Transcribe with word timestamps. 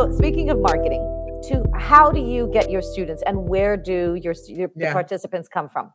So, 0.00 0.10
speaking 0.12 0.48
of 0.48 0.58
marketing, 0.58 1.02
to 1.48 1.62
how 1.76 2.10
do 2.10 2.20
you 2.20 2.48
get 2.54 2.70
your 2.70 2.80
students 2.80 3.22
and 3.26 3.36
where 3.50 3.76
do 3.76 4.14
your, 4.14 4.32
your 4.46 4.70
Yeah. 4.74 4.94
participants 4.94 5.46
come 5.46 5.68
from? 5.68 5.92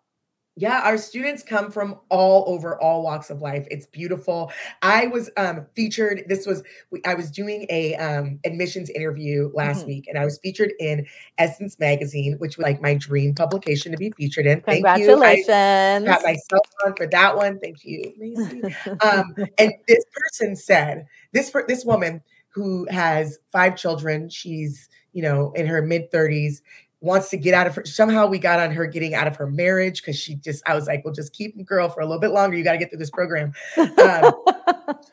Yeah, 0.56 0.82
our 0.84 1.00
students 1.00 1.42
come 1.42 1.72
from 1.72 2.00
all 2.10 2.44
over, 2.48 2.80
all 2.80 3.02
walks 3.02 3.32
of 3.32 3.42
life. 3.42 3.68
It's 3.72 3.88
beautiful. 3.88 4.52
I 4.84 5.08
was 5.08 5.32
um, 5.38 5.66
featured. 5.76 6.22
This 6.28 6.46
was 6.46 6.62
I 7.04 7.16
was 7.16 7.32
doing 7.32 7.66
a 7.72 7.96
um, 7.96 8.40
admissions 8.46 8.92
interview 8.92 9.50
last 9.56 9.86
Mhm. 9.86 9.88
week, 9.88 10.06
and 10.08 10.20
I 10.20 10.24
was 10.24 10.38
featured 10.38 10.74
in 10.80 11.08
Essence 11.40 11.80
magazine, 11.80 12.36
which 12.38 12.58
was 12.58 12.64
like 12.64 12.84
my 12.84 12.94
dream 12.94 13.34
publication 13.34 13.92
to 13.92 13.98
be 13.98 14.12
featured 14.12 14.46
in. 14.46 14.62
Thank 14.62 14.82
you. 14.82 15.24
I 15.24 15.44
Congratulations. 15.44 16.06
got 16.06 16.24
myself 16.24 16.68
on 16.86 16.96
for 16.96 17.08
that 17.08 17.36
one. 17.36 17.60
Thank 17.60 17.84
you, 17.84 18.14
Macy. 18.20 18.62
um, 19.02 19.36
and 19.58 19.74
this 19.88 20.06
person 20.14 20.56
said 20.56 21.08
this 21.34 21.52
this 21.68 21.84
woman 21.84 22.22
who 22.56 22.88
has 22.90 23.38
five 23.52 23.76
children. 23.76 24.30
She's 24.30 24.88
you 25.12 25.22
know 25.22 25.52
in 25.54 25.66
her 25.68 25.82
mid 25.82 26.10
30s 26.12 26.62
wants 27.02 27.30
to 27.30 27.38
get 27.38 27.54
out 27.54 27.68
of 27.68 27.76
her 27.76 27.86
somehow 27.86 28.26
we 28.26 28.40
got 28.40 28.60
on 28.60 28.72
her 28.72 28.88
getting 28.88 29.14
out 29.14 29.28
of 29.28 29.36
her 29.36 29.46
marriage 29.48 30.02
because 30.02 30.18
she 30.18 30.36
just 30.36 30.64
i 30.68 30.74
was 30.74 30.88
like 30.88 31.04
well 31.06 31.14
just 31.14 31.34
keep 31.34 31.56
them 31.56 31.64
girl 31.64 31.88
for 31.88 32.00
a 32.02 32.06
little 32.06 32.20
bit 32.20 32.32
longer. 32.32 32.58
You 32.58 32.64
got 32.64 32.72
to 32.72 32.78
get 32.78 32.90
through 32.90 32.98
this 33.00 33.12
program. 33.12 33.54
Um, 33.78 33.86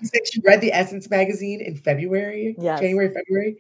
she 0.01 0.07
said 0.07 0.21
she 0.33 0.41
read 0.45 0.61
the 0.61 0.73
essence 0.73 1.11
magazine 1.11 1.61
in 1.61 1.77
february 1.77 2.57
Yes. 2.59 2.81
january 2.81 3.13
february. 3.13 3.57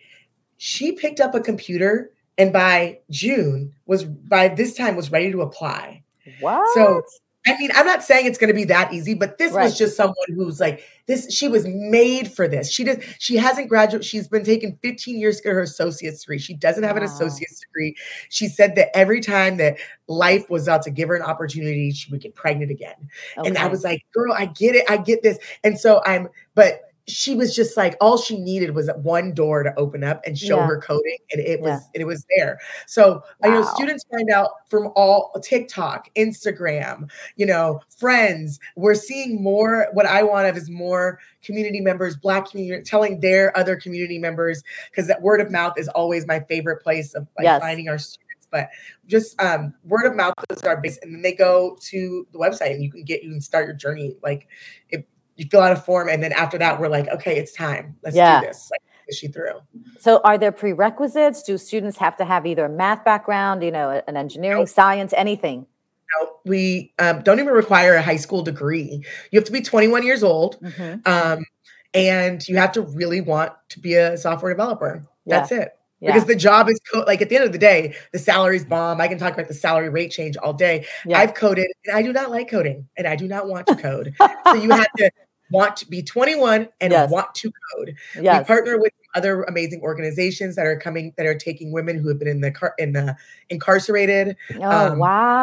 She 0.57 0.93
picked 0.93 1.21
up 1.21 1.35
a 1.35 1.41
computer 1.41 2.13
and 2.39 2.53
by 2.53 3.01
june 3.11 3.75
was 3.87 4.05
by 4.05 4.49
this 4.49 4.75
time 4.75 4.97
was 4.97 5.11
ready 5.13 5.31
to 5.33 5.43
apply. 5.43 6.03
Wow. 6.41 6.65
so 6.75 7.03
I 7.47 7.59
mean, 7.59 7.71
I'm 7.75 7.87
not 7.87 8.05
saying 8.05 8.27
it's 8.27 8.39
going 8.39 8.49
to 8.49 8.55
be 8.55 8.65
that 8.65 8.93
easy, 8.93 9.15
but 9.15 9.37
this 9.37 9.53
Right. 9.53 9.65
was 9.65 9.77
just 9.77 9.97
someone 9.97 10.15
who's 10.35 10.61
like 10.61 10.85
this. 11.07 11.33
She 11.33 11.49
was 11.49 11.67
made 11.67 12.31
for 12.31 12.47
this. 12.47 12.71
She 12.71 12.85
does. 12.85 12.99
She 13.19 13.37
hasn't 13.37 13.69
graduated. 13.69 14.05
She's 14.05 14.29
been 14.29 14.45
taking 14.45 14.79
15 14.81 15.19
years 15.19 15.39
to 15.39 15.43
get 15.43 15.53
her 15.55 15.61
associate's 15.63 16.21
degree. 16.23 16.39
She 16.39 16.55
doesn't 16.55 16.85
have 16.85 16.97
an 16.97 17.03
associate's 17.03 17.59
degree. 17.59 17.97
She 18.29 18.47
said 18.47 18.77
that 18.77 18.97
every 18.97 19.21
time 19.21 19.57
that 19.57 19.79
life 20.07 20.49
was 20.51 20.69
out 20.69 20.83
to 20.83 20.91
give 20.91 21.09
her 21.09 21.17
an 21.17 21.23
opportunity, 21.23 21.91
she 21.91 22.11
would 22.13 22.21
get 22.21 22.35
pregnant 22.37 22.71
again. 22.71 23.09
Oh, 23.37 23.43
and 23.43 23.59
I 23.59 23.67
was 23.67 23.83
like, 23.83 24.03
girl, 24.15 24.33
I 24.33 24.47
get 24.47 24.77
it. 24.77 24.89
I 24.89 24.97
get 24.99 25.25
this. 25.25 25.39
And 25.65 25.79
so 25.79 26.01
I'm, 26.07 26.29
but 26.55 26.92
she 27.09 27.35
was 27.35 27.55
just 27.55 27.77
like, 27.77 27.97
all 28.01 28.17
she 28.17 28.39
needed 28.39 28.75
was 28.77 28.89
one 29.03 29.35
door 29.35 29.65
to 29.65 29.75
open 29.77 30.05
up 30.05 30.23
and 30.25 30.39
show 30.39 30.59
Yeah. 30.59 30.67
her 30.67 30.81
coding. 30.81 31.19
And 31.33 31.41
it 31.41 31.59
Yeah. 31.59 31.75
was, 31.75 31.81
it 31.95 32.05
was 32.05 32.25
there. 32.37 32.59
So, 32.87 33.25
I 33.43 33.51
know, 33.51 33.63
students 33.63 34.05
find 34.11 34.31
out 34.31 34.51
from 34.71 34.93
all 34.95 35.33
TikTok, 35.43 36.09
Instagram, 36.15 37.11
you 37.37 37.45
know, 37.45 37.81
friends. 37.99 38.61
We're 38.77 38.95
seeing 38.95 39.43
more. 39.43 39.89
What 39.93 40.07
I 40.07 40.23
want 40.23 40.47
of 40.47 40.57
is 40.57 40.71
more 40.71 41.19
community 41.43 41.81
members, 41.81 42.17
Black 42.17 42.49
community, 42.49 42.85
telling 42.85 43.19
their 43.19 43.57
other 43.59 43.75
community 43.75 44.19
members, 44.19 44.63
because 44.91 45.09
that 45.09 45.23
word 45.23 45.41
of 45.41 45.51
mouth 45.51 45.77
is 45.77 45.89
always 45.89 46.25
my 46.27 46.39
favorite 46.41 46.83
place 46.83 47.15
of 47.15 47.27
like 47.37 47.45
Yes. 47.45 47.61
finding 47.61 47.89
our 47.89 47.99
students. 47.99 48.47
But 48.53 48.69
just 49.07 49.41
um, 49.43 49.73
word 49.85 50.05
of 50.05 50.15
mouth 50.15 50.35
is 50.51 50.63
our 50.63 50.79
base, 50.79 50.99
and 51.03 51.15
then 51.15 51.23
they 51.23 51.33
go 51.33 51.77
to 51.81 52.27
the 52.33 52.39
website, 52.39 52.73
and 52.73 52.83
you 52.83 52.93
can 52.93 53.03
get 53.03 53.23
you 53.25 53.31
can 53.31 53.41
start 53.41 53.65
your 53.67 53.75
journey. 53.75 54.15
Like, 54.23 54.47
if 54.91 55.03
you 55.37 55.47
fill 55.51 55.61
out 55.61 55.73
a 55.73 55.77
form, 55.77 56.09
and 56.09 56.23
then 56.23 56.33
after 56.33 56.59
that, 56.59 56.81
we're 56.81 56.89
like, 56.89 57.09
okay, 57.09 57.37
it's 57.39 57.53
time. 57.53 57.97
Let's 58.03 58.17
Yeah. 58.17 58.41
do 58.41 58.47
this. 58.47 58.71
Like, 58.71 58.81
push 59.09 59.23
you 59.23 59.29
through. 59.31 59.61
So, 59.99 60.21
are 60.25 60.39
there 60.39 60.53
prerequisites? 60.53 61.43
Do 61.43 61.59
students 61.59 61.99
have 61.99 62.17
to 62.19 62.25
have 62.25 62.47
either 62.47 62.65
a 62.67 62.69
math 62.69 63.05
background, 63.05 63.63
you 63.63 63.71
know, 63.71 64.03
an 64.07 64.17
engineering, 64.17 64.61
Nope. 64.61 64.69
science, 64.69 65.13
anything? 65.17 65.67
Now, 66.21 66.29
we 66.45 66.93
um, 66.99 67.23
don't 67.23 67.41
even 67.41 67.55
require 67.55 67.95
a 67.95 68.03
high 68.03 68.17
school 68.17 68.43
degree. 68.43 69.03
You 69.31 69.39
have 69.39 69.45
to 69.45 69.53
be 69.53 69.63
21 69.63 70.03
years 70.05 70.23
old. 70.23 70.61
Mhm. 70.63 71.07
um, 71.07 71.45
and 71.95 72.47
you 72.49 72.57
have 72.57 72.73
to 72.73 72.81
really 72.83 73.21
want 73.21 73.53
to 73.71 73.79
be 73.81 73.95
a 73.97 74.17
software 74.17 74.53
developer. 74.53 75.03
Yeah. 75.27 75.39
That's 75.41 75.53
it. 75.53 75.77
Yeah. 76.03 76.13
Because 76.13 76.27
the 76.27 76.35
job 76.35 76.69
is 76.69 76.81
co- 76.93 77.05
like 77.07 77.23
at 77.23 77.29
the 77.29 77.37
end 77.37 77.45
of 77.45 77.53
the 77.53 77.59
day, 77.59 77.95
the 78.13 78.19
salary's 78.19 78.65
bomb. 78.65 79.01
I 79.01 79.07
can 79.07 79.19
talk 79.19 79.33
about 79.33 79.47
the 79.47 79.55
salary 79.55 79.89
rate 79.89 80.11
change 80.11 80.37
all 80.37 80.53
day. 80.53 80.85
yeah. 81.07 81.19
I've 81.19 81.35
coded 81.35 81.69
and 81.87 81.97
I 81.97 82.03
do 82.03 82.13
not 82.13 82.31
like 82.31 82.51
coding 82.51 82.89
and 82.97 83.07
I 83.07 83.15
do 83.15 83.29
not 83.29 83.47
want 83.47 83.69
to 83.69 83.77
code. 83.77 84.13
so 84.45 84.55
you 84.55 84.71
have 84.71 84.93
to 84.97 85.11
want 85.53 85.77
to 85.77 85.87
be 85.89 86.03
21 86.03 86.69
and 86.81 86.93
Yes. 86.93 87.09
want 87.09 87.33
to 87.37 87.53
code. 87.77 87.95
We 88.17 88.23
partner 88.23 88.81
with 88.81 88.93
other 89.15 89.43
amazing 89.45 89.81
organizations 89.83 90.57
that 90.57 90.67
are 90.67 90.79
coming 90.79 91.13
that 91.17 91.27
are 91.27 91.37
taking 91.37 91.71
women 91.71 91.99
who 91.99 92.09
have 92.09 92.19
been 92.19 92.29
in 92.29 92.41
the 92.41 92.51
car 92.51 92.75
in 92.79 92.93
the 92.93 93.15
incarcerated 93.51 94.37
oh, 94.59 94.63
um, 94.63 94.99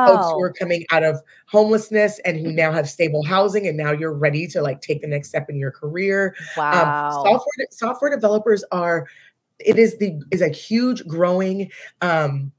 folks 0.08 0.32
who 0.32 0.42
are 0.42 0.54
coming 0.54 0.86
out 0.92 1.04
of 1.04 1.22
homelessness 1.46 2.20
and 2.26 2.40
who 2.40 2.52
now 2.52 2.72
have 2.72 2.90
stable 2.90 3.24
housing 3.24 3.68
and 3.68 3.78
now 3.78 3.92
you're 3.92 4.14
ready 4.14 4.48
to 4.48 4.62
like 4.62 4.82
take 4.82 5.02
the 5.02 5.08
next 5.08 5.30
step 5.30 5.50
in 5.50 5.58
your 5.58 5.72
career 5.72 6.36
wow. 6.58 7.10
um, 7.10 7.14
software 7.14 7.68
software 7.70 8.10
developers 8.10 8.64
are 8.72 9.08
it 9.60 9.78
is 9.80 9.98
the 10.00 10.22
is 10.32 10.42
a 10.42 10.50
huge 10.50 11.06
growing 11.08 11.70
um 12.02 12.52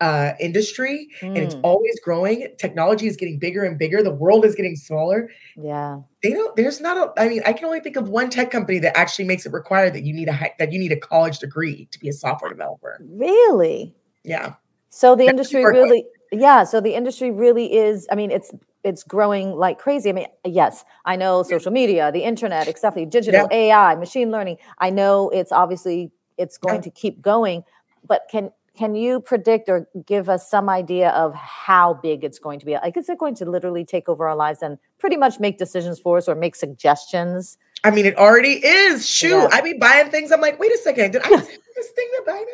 uh 0.00 0.32
industry 0.40 1.08
and 1.34 1.44
it's 1.44 1.54
Mm, 1.54 1.60
always 1.62 1.98
growing 2.00 2.48
technology 2.58 3.06
is 3.06 3.16
getting 3.16 3.38
bigger 3.38 3.64
and 3.64 3.78
bigger 3.78 4.02
the 4.02 4.14
world 4.14 4.44
is 4.44 4.54
getting 4.54 4.76
smaller 4.76 5.30
yeah. 5.56 6.00
they 6.22 6.30
don't 6.30 6.54
there's 6.56 6.80
not 6.80 6.96
a 6.96 7.20
i 7.20 7.28
mean 7.28 7.42
i 7.46 7.52
can 7.52 7.64
only 7.66 7.80
think 7.80 7.96
of 7.96 8.08
one 8.08 8.30
tech 8.30 8.50
company 8.50 8.78
that 8.78 8.96
actually 8.96 9.24
makes 9.24 9.46
it 9.46 9.52
require 9.52 9.90
that 9.90 10.02
you 10.04 10.12
need 10.14 10.28
a 10.28 10.50
that 10.58 10.72
you 10.72 10.78
need 10.78 10.92
a 10.92 11.00
college 11.00 11.38
degree 11.38 11.86
to 11.90 11.98
be 11.98 12.08
a 12.08 12.12
software 12.12 12.50
developer 12.50 13.02
Really? 13.10 13.94
yeah 14.24 14.54
So 14.90 15.16
the 15.16 15.24
That's 15.24 15.30
industry 15.30 15.66
really, 15.66 16.06
yeah. 16.32 16.64
So 16.64 16.80
the 16.80 16.94
industry 16.94 17.30
really 17.30 17.74
is. 17.74 18.06
I 18.10 18.14
mean, 18.14 18.30
it's 18.30 18.52
it's 18.84 19.02
growing 19.04 19.52
like 19.52 19.78
crazy. 19.78 20.10
I 20.10 20.12
mean, 20.12 20.26
yes, 20.44 20.84
I 21.04 21.16
know 21.16 21.42
social 21.42 21.72
media, 21.72 22.10
the 22.12 22.22
internet, 22.24 22.68
etc., 22.68 23.06
digital 23.06 23.48
AI, 23.50 23.94
machine 23.96 24.30
learning. 24.30 24.58
I 24.78 24.90
know 24.90 25.28
it's 25.30 25.52
obviously 25.52 26.12
it's 26.38 26.58
going 26.58 26.82
to 26.82 26.90
keep 26.90 27.20
going, 27.22 27.64
but 28.06 28.22
can 28.30 28.50
can 28.76 28.94
you 28.94 29.20
predict 29.20 29.70
or 29.70 29.88
give 30.04 30.28
us 30.28 30.50
some 30.50 30.68
idea 30.68 31.08
of 31.10 31.34
how 31.34 31.94
big 31.94 32.22
it's 32.22 32.38
going 32.38 32.60
to 32.60 32.66
be? 32.66 32.74
Like, 32.74 32.96
is 32.98 33.08
it 33.08 33.16
going 33.18 33.34
to 33.36 33.46
literally 33.50 33.86
take 33.86 34.06
over 34.06 34.28
our 34.28 34.36
lives 34.36 34.60
and 34.60 34.76
pretty 34.98 35.16
much 35.16 35.40
make 35.40 35.56
decisions 35.56 35.98
for 35.98 36.18
us 36.18 36.28
or 36.28 36.34
make 36.34 36.54
suggestions? 36.54 37.56
I 37.84 37.90
mean, 37.90 38.04
it 38.04 38.16
already 38.18 38.64
is. 38.64 39.08
Shoot, 39.08 39.30
Yeah. 39.30 39.48
I 39.50 39.60
be 39.62 39.74
buying 39.74 40.10
things. 40.10 40.30
I'm 40.30 40.42
like, 40.42 40.60
wait 40.60 40.72
a 40.72 40.78
second, 40.78 41.12
did 41.12 41.22
I 41.24 41.28
this 41.76 41.88
thing 41.90 42.08
to 42.16 42.22
buy 42.26 42.44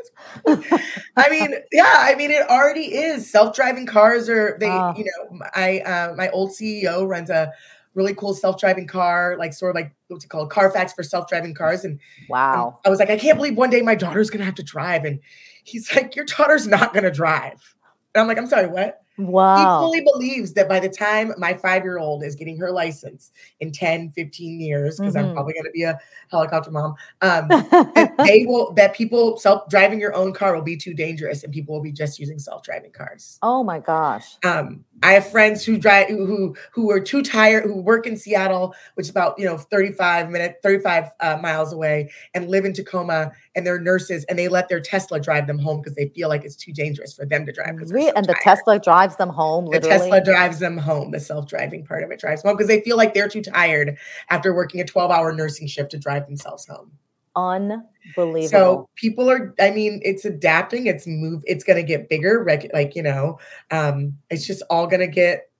this? 0.46 0.80
I 1.16 1.28
mean, 1.28 1.54
yeah, 1.72 1.92
I 1.96 2.14
mean, 2.14 2.30
it 2.30 2.48
already 2.48 2.94
is. 2.94 3.28
Self-driving 3.30 3.86
cars 3.86 4.28
are 4.28 4.56
they, 4.60 4.70
Oh. 4.70 4.94
you 4.96 5.04
know, 5.04 5.40
I 5.54 5.80
uh, 5.80 6.14
my 6.16 6.28
old 6.30 6.50
CEO 6.50 7.08
runs 7.08 7.30
a 7.30 7.52
really 7.94 8.14
cool 8.14 8.34
self-driving 8.34 8.86
car, 8.86 9.36
like 9.38 9.52
sort 9.52 9.70
of 9.70 9.74
like 9.74 9.92
what's 10.08 10.24
it 10.24 10.28
called, 10.28 10.50
Carfax 10.50 10.92
for 10.92 11.02
self-driving 11.02 11.54
cars. 11.54 11.84
And 11.84 11.98
Wow. 12.28 12.78
I 12.84 12.88
was 12.90 12.98
like, 12.98 13.10
I 13.10 13.16
can't 13.18 13.36
believe 13.36 13.56
one 13.56 13.70
day 13.70 13.82
my 13.82 13.94
daughter's 13.94 14.30
gonna 14.30 14.44
have 14.44 14.54
to 14.56 14.62
drive. 14.62 15.04
And 15.04 15.20
he's 15.64 15.94
like, 15.94 16.16
Your 16.16 16.24
daughter's 16.24 16.66
not 16.66 16.94
gonna 16.94 17.10
drive. 17.10 17.74
And 18.14 18.20
I'm 18.20 18.28
like, 18.28 18.38
I'm 18.38 18.46
sorry, 18.46 18.66
what? 18.68 18.98
Wow. 19.18 19.56
He 19.56 19.64
fully 19.64 20.00
believes 20.10 20.54
that 20.54 20.68
by 20.70 20.80
the 20.80 20.88
time 20.88 21.34
my 21.36 21.52
five 21.52 21.82
year 21.84 21.98
old 21.98 22.24
is 22.24 22.34
getting 22.34 22.56
her 22.58 22.70
license 22.70 23.30
in 23.60 23.70
10, 23.70 24.10
15 24.12 24.58
years, 24.60 24.98
because 24.98 25.14
Mhm. 25.14 25.18
I'm 25.28 25.32
probably 25.34 25.52
going 25.52 25.64
to 25.66 25.70
be 25.70 25.82
a 25.82 25.98
helicopter 26.30 26.70
mom, 26.70 26.94
um, 27.20 27.48
that 27.94 28.14
they 28.24 28.46
will, 28.46 28.72
that 28.72 28.94
people 28.94 29.36
self 29.38 29.68
driving 29.68 30.00
your 30.00 30.14
own 30.14 30.32
car 30.32 30.54
will 30.54 30.62
be 30.62 30.78
too 30.78 30.94
dangerous 30.94 31.44
and 31.44 31.52
people 31.52 31.74
will 31.74 31.82
be 31.82 31.92
just 31.92 32.18
using 32.18 32.38
self 32.38 32.62
driving 32.62 32.90
cars. 32.90 33.38
oh 33.42 33.62
my 33.62 33.78
gosh. 33.80 34.36
Um, 34.44 34.84
I 35.02 35.12
have 35.12 35.30
friends 35.30 35.64
who 35.64 35.78
drive 35.78 36.08
who 36.08 36.56
who 36.72 36.90
are 36.90 37.00
too 37.00 37.22
tired, 37.22 37.64
who 37.64 37.80
work 37.80 38.06
in 38.06 38.16
Seattle, 38.16 38.74
which 38.94 39.06
is 39.06 39.10
about 39.10 39.38
you 39.38 39.44
know 39.44 39.58
35 39.58 40.30
minutes, 40.30 40.58
35 40.62 41.10
uh, 41.20 41.38
miles 41.42 41.72
away, 41.72 42.10
and 42.34 42.48
live 42.48 42.64
in 42.64 42.72
Tacoma, 42.72 43.32
and 43.54 43.66
they're 43.66 43.80
nurses, 43.80 44.24
and 44.24 44.38
they 44.38 44.48
let 44.48 44.68
their 44.68 44.80
Tesla 44.80 45.20
drive 45.20 45.46
them 45.46 45.58
home 45.58 45.80
because 45.80 45.94
they 45.94 46.08
feel 46.08 46.28
like 46.28 46.44
it's 46.44 46.56
too 46.56 46.72
dangerous 46.72 47.12
for 47.12 47.24
them 47.24 47.46
to 47.46 47.52
drive. 47.52 47.76
Really? 47.78 48.08
So 48.08 48.12
and 48.16 48.26
the 48.26 48.36
Tesla 48.42 48.78
drives 48.78 49.16
them 49.16 49.30
home. 49.30 49.66
Literally? 49.66 49.98
The 49.98 49.98
Tesla 49.98 50.24
drives 50.24 50.58
them 50.58 50.78
home. 50.78 51.10
The 51.10 51.20
self-driving 51.20 51.84
part 51.86 52.04
of 52.04 52.10
it 52.10 52.20
drives 52.20 52.42
them 52.42 52.50
home 52.50 52.56
because 52.56 52.68
they 52.68 52.80
feel 52.82 52.96
like 52.96 53.14
they're 53.14 53.28
too 53.28 53.42
tired 53.42 53.98
after 54.30 54.54
working 54.54 54.80
a 54.80 54.84
12-hour 54.84 55.32
nursing 55.32 55.66
shift 55.66 55.90
to 55.92 55.98
drive 55.98 56.26
themselves 56.26 56.66
home. 56.66 56.92
Unbelievable. 57.34 58.48
So 58.48 58.88
people 58.96 59.30
are, 59.30 59.54
I 59.60 59.70
mean, 59.70 60.00
it's 60.04 60.24
adapting, 60.24 60.86
it's 60.86 61.06
move, 61.06 61.42
it's 61.46 61.64
gonna 61.64 61.82
get 61.82 62.08
bigger, 62.08 62.44
like 62.46 62.94
you 62.94 63.02
know, 63.02 63.38
um, 63.70 64.18
it's 64.30 64.46
just 64.46 64.62
all 64.70 64.86
gonna 64.86 65.06
get 65.06 65.50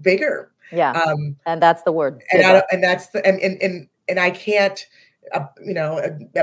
bigger. 0.00 0.52
Yeah. 0.72 0.92
Um, 0.92 1.36
and 1.46 1.60
that's 1.60 1.82
the 1.82 1.92
word. 1.92 2.22
And, 2.32 2.46
I, 2.46 2.62
and 2.70 2.82
that's 2.82 3.08
the 3.08 3.24
and 3.26 3.40
and 3.40 3.60
and, 3.62 3.88
and 4.08 4.20
I 4.20 4.30
can't 4.30 4.86
uh, 5.32 5.46
you 5.64 5.74
know, 5.74 5.98
uh, 6.36 6.42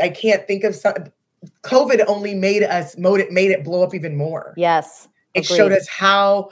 I 0.00 0.08
can't 0.08 0.46
think 0.46 0.64
of 0.64 0.74
some 0.74 0.94
COVID 1.62 2.04
only 2.06 2.34
made 2.34 2.62
us 2.62 2.96
made 2.96 3.20
it 3.20 3.32
made 3.32 3.50
it 3.50 3.64
blow 3.64 3.82
up 3.82 3.94
even 3.94 4.16
more. 4.16 4.54
Yes. 4.56 5.08
It 5.34 5.44
agreed. 5.44 5.56
showed 5.56 5.72
us 5.72 5.88
how 5.88 6.50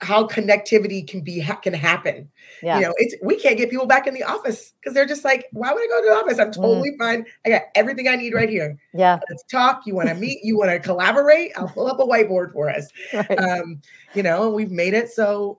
how 0.00 0.26
connectivity 0.26 1.06
can 1.06 1.20
be 1.22 1.40
can 1.62 1.74
happen. 1.74 2.30
Yeah. 2.62 2.78
You 2.78 2.86
know, 2.86 2.94
it's 2.98 3.16
we 3.22 3.36
can't 3.36 3.56
get 3.56 3.68
people 3.68 3.86
back 3.86 4.06
in 4.06 4.14
the 4.14 4.22
office 4.22 4.72
because 4.80 4.94
they're 4.94 5.06
just 5.06 5.24
like, 5.24 5.46
why 5.52 5.72
would 5.72 5.82
I 5.82 5.86
go 5.86 6.00
to 6.02 6.08
the 6.08 6.14
office? 6.14 6.38
I'm 6.38 6.50
mm. 6.50 6.54
totally 6.54 6.92
mm. 6.92 6.98
fine. 6.98 7.26
I 7.44 7.48
got 7.48 7.62
everything 7.74 8.06
I 8.06 8.16
need 8.16 8.32
right 8.32 8.48
here. 8.48 8.78
Yeah. 8.94 9.18
Let's 9.28 9.42
talk. 9.44 9.82
You 9.86 9.96
want 9.96 10.08
to 10.08 10.14
meet? 10.14 10.38
You 10.44 10.56
want 10.56 10.70
to 10.70 10.78
collaborate? 10.78 11.52
I'll 11.56 11.68
pull 11.68 11.88
up 11.88 11.98
a 11.98 12.04
whiteboard 12.04 12.52
for 12.52 12.70
us. 12.70 12.88
Right. 13.18 13.38
Um, 13.38 13.80
you 14.14 14.22
know, 14.22 14.50
we've 14.50 14.70
made 14.70 14.94
it 14.94 15.10
so 15.10 15.58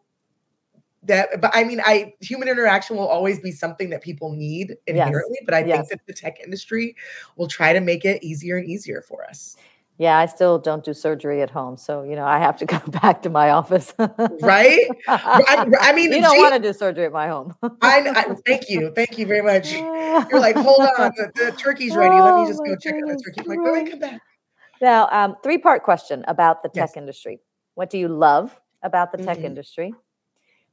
that 1.03 1.41
but 1.41 1.51
I 1.53 1.63
mean, 1.63 1.81
I 1.83 2.13
human 2.21 2.47
interaction 2.47 2.95
will 2.95 3.07
always 3.07 3.39
be 3.39 3.51
something 3.51 3.89
that 3.89 4.01
people 4.01 4.31
need 4.31 4.77
inherently, 4.87 5.37
yes. 5.39 5.43
but 5.45 5.53
I 5.53 5.65
yes. 5.65 5.77
think 5.77 5.89
that 5.89 6.07
the 6.07 6.13
tech 6.13 6.39
industry 6.39 6.95
will 7.35 7.47
try 7.47 7.73
to 7.73 7.81
make 7.81 8.05
it 8.05 8.23
easier 8.23 8.57
and 8.57 8.67
easier 8.69 9.01
for 9.01 9.25
us. 9.25 9.57
Yeah, 9.99 10.17
I 10.17 10.27
still 10.27 10.57
don't 10.57 10.81
do 10.81 10.93
surgery 10.93 11.41
at 11.41 11.49
home, 11.49 11.75
so 11.75 12.03
you 12.03 12.15
know 12.15 12.25
I 12.25 12.39
have 12.39 12.57
to 12.59 12.65
go 12.73 12.79
back 12.87 13.21
to 13.23 13.29
my 13.29 13.51
office. 13.51 13.93
right? 14.41 14.87
I, 15.09 15.67
I, 15.81 15.93
mean, 15.93 16.13
you 16.13 16.21
don't 16.21 16.37
want 16.37 16.53
to 16.55 16.59
do 16.61 16.71
surgery 16.71 17.05
at 17.05 17.11
my 17.11 17.27
home. 17.27 17.53
I, 17.81 18.09
I, 18.09 18.35
thank 18.45 18.69
you, 18.69 18.93
thank 18.95 19.17
you 19.17 19.27
very 19.27 19.41
much. 19.41 19.73
You're 19.73 20.39
like, 20.39 20.55
hold 20.55 20.87
on, 20.97 21.11
the, 21.17 21.31
the 21.35 21.51
turkey's 21.51 21.97
ready. 21.97 22.15
Oh, 22.15 22.23
Let 22.23 22.35
me 22.35 22.41
oh 22.41 22.47
just 22.47 22.59
go 22.65 22.75
check 22.77 22.93
out 22.95 23.09
the 23.09 23.21
turkey. 23.23 23.41
I'm 23.41 23.45
like, 23.45 23.73
wait, 23.73 23.91
come 23.91 23.99
back. 23.99 24.21
Now, 24.81 25.09
um, 25.11 25.35
three 25.43 25.57
part 25.57 25.83
question 25.83 26.23
about 26.29 26.63
the 26.63 26.69
tech 26.69 26.91
yes. 26.91 26.97
industry. 26.97 27.39
What 27.75 27.89
do 27.89 27.97
you 27.97 28.07
love 28.07 28.57
about 28.81 29.11
the 29.11 29.17
tech 29.17 29.37
mm-hmm. 29.37 29.47
industry? 29.47 29.93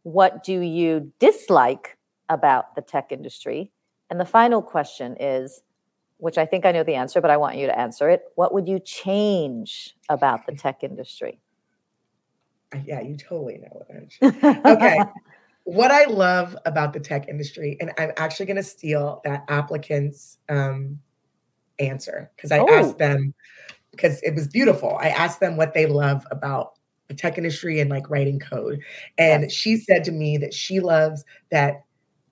What 0.05 0.45
do 0.45 0.61
you 0.61 1.13
dislike 1.19 1.99
about 2.29 2.77
the 2.77 2.83
tech 2.83 3.11
industry? 3.11 3.73
And 4.09 4.21
the 4.21 4.25
final 4.25 4.63
question 4.63 5.17
is 5.19 5.63
which 6.19 6.39
I 6.39 6.47
think 6.47 6.65
I 6.65 6.73
know 6.73 6.83
the 6.83 6.95
answer, 6.95 7.21
but 7.21 7.31
I 7.31 7.37
want 7.37 7.57
you 7.57 7.67
to 7.67 7.79
answer 7.79 8.09
it. 8.09 8.23
What 8.35 8.55
would 8.55 8.69
you 8.69 8.79
change 8.79 9.95
about 10.09 10.47
the 10.47 10.55
tech 10.55 10.83
industry? 10.83 11.41
Uh, 12.75 12.79
yeah, 12.85 13.01
you 13.01 13.17
totally 13.17 13.59
know 13.59 13.87
it. 13.89 14.65
okay. 14.65 14.99
what 15.65 15.91
I 15.91 16.05
love 16.05 16.57
about 16.65 16.93
the 16.93 17.01
tech 17.01 17.29
industry, 17.29 17.77
and 17.81 17.93
I'm 17.99 18.13
actually 18.17 18.47
going 18.47 18.57
to 18.57 18.63
steal 18.63 19.21
that 19.25 19.45
applicant's 19.49 20.39
um, 20.49 21.01
answer 21.79 22.31
because 22.37 22.53
I 22.53 22.59
oh. 22.61 22.69
asked 22.69 22.99
them 22.99 23.35
because 23.91 24.21
it 24.23 24.35
was 24.35 24.49
beautiful. 24.49 24.97
I 25.01 25.09
asked 25.09 25.41
them 25.41 25.57
what 25.57 25.75
they 25.75 25.87
love 25.87 26.27
about 26.31 26.75
the 27.09 27.15
tech 27.15 27.39
industry 27.39 27.81
and 27.81 27.91
like 27.91 28.11
writing 28.11 28.39
code. 28.39 28.81
And 29.19 29.45
yes. 29.45 29.53
she 29.53 29.77
said 29.77 30.05
to 30.05 30.13
me 30.13 30.37
that 30.39 30.53
she 30.53 30.81
loves 30.81 31.25
that 31.51 31.85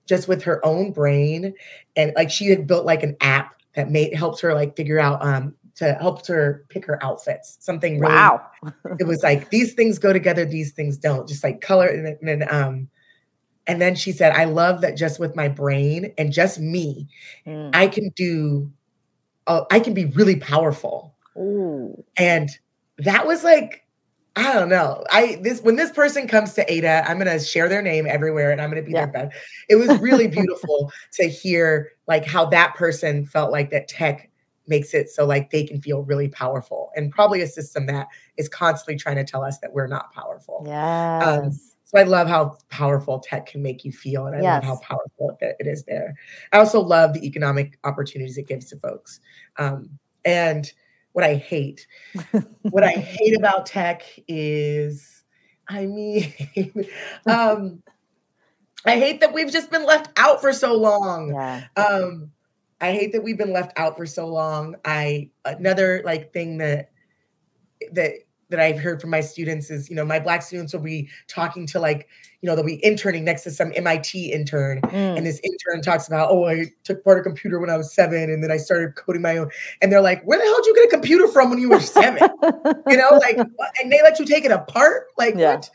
just 0.05 0.27
with 0.27 0.43
her 0.43 0.63
own 0.65 0.91
brain 0.91 1.53
and 1.95 2.13
like 2.15 2.29
she 2.29 2.47
had 2.47 2.67
built 2.67 2.85
like 2.85 3.03
an 3.03 3.15
app 3.21 3.54
that 3.75 3.91
made 3.91 4.13
helps 4.13 4.39
her 4.41 4.53
like 4.53 4.75
figure 4.75 4.99
out 4.99 5.23
um 5.23 5.53
to 5.75 5.93
help 5.95 6.25
her 6.27 6.65
pick 6.69 6.85
her 6.85 7.03
outfits. 7.03 7.57
Something 7.59 7.99
really, 7.99 8.13
wow. 8.13 8.41
it 8.99 9.05
was 9.05 9.23
like 9.23 9.49
these 9.49 9.73
things 9.73 9.99
go 9.99 10.13
together, 10.13 10.45
these 10.45 10.71
things 10.71 10.97
don't. 10.97 11.27
Just 11.27 11.43
like 11.43 11.61
color 11.61 11.87
and, 11.87 12.17
then 12.21 12.47
um 12.49 12.89
and 13.67 13.81
then 13.81 13.95
she 13.95 14.11
said, 14.11 14.31
I 14.33 14.45
love 14.45 14.81
that 14.81 14.95
just 14.95 15.19
with 15.19 15.35
my 15.35 15.47
brain 15.47 16.13
and 16.17 16.31
just 16.31 16.59
me, 16.59 17.07
mm. 17.47 17.75
I 17.75 17.87
can 17.87 18.09
do 18.15 18.71
uh, 19.47 19.65
I 19.69 19.79
can 19.79 19.93
be 19.93 20.05
really 20.05 20.37
powerful. 20.37 21.13
Ooh. 21.37 22.03
And 22.17 22.49
that 22.97 23.27
was 23.27 23.43
like 23.43 23.84
I 24.37 24.53
don't 24.53 24.69
know. 24.69 25.03
I 25.11 25.39
this 25.41 25.61
when 25.61 25.77
this 25.77 25.91
person 25.91 26.27
comes 26.27 26.53
to 26.53 26.71
Ada, 26.71 27.09
I'm 27.09 27.17
gonna 27.17 27.39
share 27.39 27.69
their 27.69 27.81
name 27.81 28.05
everywhere 28.05 28.51
and 28.51 28.61
I'm 28.61 28.69
gonna 28.69 28.81
be 28.81 28.91
yeah. 28.91 29.05
their 29.05 29.13
bed. 29.13 29.31
It 29.69 29.75
was 29.77 29.97
really 29.99 30.27
beautiful 30.39 30.91
to 31.13 31.29
hear 31.29 31.91
like 32.07 32.25
how 32.25 32.45
that 32.47 32.75
person 32.75 33.25
felt 33.25 33.51
like 33.51 33.71
that 33.71 33.87
tech 33.87 34.29
makes 34.67 34.93
it 34.93 35.09
so 35.09 35.25
like 35.25 35.51
they 35.51 35.63
can 35.63 35.81
feel 35.81 36.01
really 36.03 36.27
powerful 36.27 36.91
and 36.95 37.11
probably 37.11 37.41
a 37.41 37.47
system 37.47 37.85
that 37.85 38.07
is 38.37 38.49
constantly 38.49 38.97
trying 38.97 39.15
to 39.15 39.23
tell 39.23 39.43
us 39.43 39.59
that 39.59 39.71
we're 39.71 39.87
not 39.87 40.11
powerful. 40.11 40.63
Yes. 40.65 41.27
Um, 41.27 41.51
so 41.85 41.99
I 41.99 42.03
love 42.03 42.27
how 42.27 42.57
powerful 42.69 43.19
tech 43.19 43.45
can 43.45 43.61
make 43.61 43.85
you 43.85 43.91
feel, 43.91 44.25
and 44.25 44.35
I 44.35 44.41
yes. 44.41 44.63
love 44.63 44.81
how 44.81 44.97
powerful 44.97 45.37
it 45.39 45.67
is 45.67 45.83
there. 45.83 46.15
I 46.51 46.57
also 46.57 46.81
love 46.81 47.13
the 47.13 47.25
economic 47.25 47.77
opportunities 47.83 48.37
it 48.37 48.47
gives 48.47 48.65
to 48.71 48.77
folks. 48.77 49.19
Um, 49.57 49.99
and 50.25 50.71
what 51.15 51.23
I 51.23 51.35
hate. 51.35 51.87
what 52.63 52.83
I 52.83 52.89
hate 52.89 53.37
about 53.37 53.65
tech 53.65 54.03
is, 54.27 55.23
I 55.65 55.85
mean, 55.85 56.33
um, 57.25 57.81
I 58.85 58.99
hate 58.99 59.21
that 59.21 59.33
we've 59.33 59.49
just 59.49 59.71
been 59.71 59.85
left 59.85 60.09
out 60.19 60.41
for 60.41 60.51
so 60.51 60.73
long. 60.73 61.29
Yeah. 61.33 61.63
Um, 61.77 62.31
I 62.81 62.91
hate 62.91 63.13
that 63.13 63.23
we've 63.23 63.37
been 63.37 63.53
left 63.53 63.71
out 63.79 63.95
for 63.95 64.05
so 64.05 64.27
long. 64.27 64.75
I 64.83 65.29
another 65.45 66.01
like 66.03 66.33
thing 66.33 66.57
that 66.57 66.91
that 67.93 68.15
that 68.49 68.59
I've 68.59 68.79
heard 68.79 69.01
from 69.01 69.09
my 69.09 69.21
students 69.21 69.71
is, 69.71 69.89
you 69.89 69.95
know, 69.95 70.05
my 70.05 70.19
black 70.19 70.41
students 70.41 70.73
will 70.73 70.81
be 70.81 71.09
talking 71.27 71.65
to 71.67 71.79
like, 71.79 72.07
you 72.41 72.47
know, 72.47 72.55
they'll 72.55 72.65
be 72.65 72.83
interning 72.85 73.25
next 73.25 73.43
to 73.43 73.51
some 73.51 73.71
MIT 73.75 74.31
intern. 74.31 74.81
Mm. 74.81 75.17
And 75.17 75.25
this 75.25 75.41
intern 75.43 75.81
talks 75.81 76.07
about, 76.07 76.29
oh, 76.29 76.45
I 76.45 76.65
took 76.83 77.03
part 77.03 77.17
of 77.17 77.23
computer 77.23 77.59
when 77.59 77.69
I 77.69 77.77
was 77.77 77.93
seven 77.93 78.29
and 78.29 78.43
then 78.43 78.51
I 78.51 78.57
started 78.57 78.95
coding 78.95 79.21
my 79.21 79.37
own. 79.37 79.49
And 79.81 79.91
they're 79.91 80.01
like, 80.01 80.23
where 80.23 80.37
the 80.37 80.45
hell 80.45 80.57
did 80.57 80.65
you 80.67 80.75
get 80.75 80.85
a 80.85 80.89
computer 80.89 81.27
from 81.27 81.49
when 81.49 81.59
you 81.59 81.69
were 81.69 81.79
seven? 81.79 82.21
you 82.87 82.97
know, 82.97 83.09
like, 83.19 83.37
and 83.37 83.91
they 83.91 84.01
let 84.03 84.19
you 84.19 84.25
take 84.25 84.45
it 84.45 84.51
apart? 84.51 85.07
Like, 85.17 85.35
yeah. 85.35 85.55
what? 85.55 85.69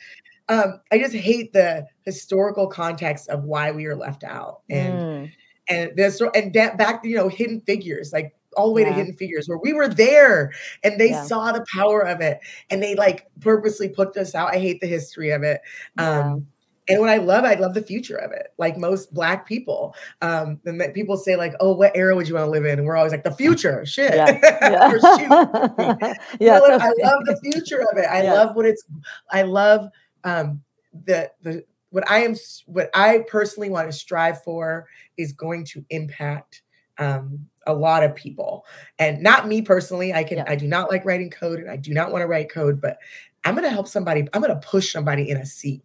Um, 0.49 0.81
I 0.91 0.99
just 0.99 1.15
hate 1.15 1.53
the 1.53 1.87
historical 2.05 2.67
context 2.67 3.29
of 3.29 3.45
why 3.45 3.71
we 3.71 3.87
are 3.87 3.97
left 3.97 4.25
out. 4.25 4.63
And, 4.69 4.95
mm. 4.95 5.33
and 5.69 5.97
this, 5.97 6.21
and 6.35 6.53
that 6.55 6.77
back, 6.79 7.05
you 7.05 7.17
know, 7.17 7.29
hidden 7.29 7.61
figures, 7.63 8.13
like 8.13 8.35
all 8.57 8.67
the 8.67 8.73
way 8.73 8.83
yeah. 8.83 8.91
to 8.91 8.95
Hidden 8.95 9.17
Figures, 9.17 9.49
where 9.49 9.59
we 9.59 9.73
were 9.73 9.89
there 9.89 10.53
and 10.83 11.01
they 11.01 11.11
yeah. 11.11 11.25
saw 11.25 11.53
the 11.53 11.65
power 11.75 12.07
of 12.07 12.21
it 12.21 12.41
and 12.71 12.83
they 12.83 12.95
like 12.95 13.27
purposely 13.41 13.89
put 13.89 14.17
us 14.17 14.35
out. 14.35 14.55
I 14.55 14.59
hate 14.59 14.81
the 14.81 14.87
history 14.87 15.31
of 15.31 15.43
it. 15.43 15.61
Yeah. 15.99 16.21
Um, 16.21 16.47
and 16.91 16.99
what 16.99 17.09
I 17.09 17.19
love, 17.19 17.45
I 17.45 17.55
love 17.55 17.75
the 17.75 17.83
future 17.83 18.17
of 18.17 18.33
it. 18.33 18.49
Like 18.59 18.77
most 18.77 19.15
black 19.15 19.47
people, 19.47 19.95
um, 20.23 20.59
and 20.65 20.81
that 20.81 20.93
people 20.93 21.17
say 21.17 21.37
like, 21.37 21.55
"Oh, 21.61 21.73
what 21.73 21.93
era 21.95 22.17
would 22.17 22.27
you 22.27 22.35
want 22.35 22.47
to 22.47 22.51
live 22.51 22.65
in?" 22.65 22.79
And 22.79 22.87
we're 22.87 22.97
always 22.97 23.13
like, 23.13 23.23
"The 23.23 23.31
future." 23.31 23.87
Shit. 23.87 24.15
Yeah. 24.15 24.39
yeah. 24.63 26.15
yeah 26.41 26.57
I, 26.57 26.59
love, 26.59 26.83
I 26.83 26.93
love 26.99 27.25
the 27.27 27.39
future 27.45 27.81
of 27.93 27.97
it. 27.97 28.07
I 28.07 28.23
love 28.23 28.57
what 28.57 28.67
it's. 28.67 28.85
I 29.31 29.43
love 29.43 29.89
um, 30.25 30.63
the 31.07 31.31
the 31.43 31.65
what 31.91 32.11
I 32.11 32.25
am. 32.25 32.35
What 32.67 32.91
I 32.93 33.25
personally 33.29 33.71
want 33.71 33.89
to 33.89 33.93
strive 33.93 34.43
for 34.43 34.87
is 35.17 35.33
going 35.33 35.65
to 35.67 35.85
impact 35.91 36.63
um, 37.01 37.47
a 37.67 37.75
lot 37.75 38.03
of 38.03 38.15
people. 38.15 38.65
And 38.99 39.23
not 39.23 39.49
me 39.49 39.63
personally 39.63 40.13
i 40.13 40.23
can 40.25 40.39
yeah. 40.39 40.45
i 40.47 40.55
do 40.55 40.67
not 40.67 40.91
like 40.91 41.05
writing 41.05 41.31
code 41.31 41.59
and 41.59 41.71
i 41.71 41.77
do 41.77 41.93
not 41.93 42.13
want 42.13 42.23
to 42.23 42.27
write 42.27 42.51
code 42.51 42.81
but 42.81 42.99
i'm 43.45 43.55
going 43.55 43.65
to 43.65 43.71
help 43.71 43.89
somebody 43.89 44.27
i'm 44.33 44.43
going 44.43 44.55
to 44.55 44.67
push 44.67 44.93
somebody 44.93 45.29
in 45.29 45.37
a 45.39 45.47
seat 45.47 45.83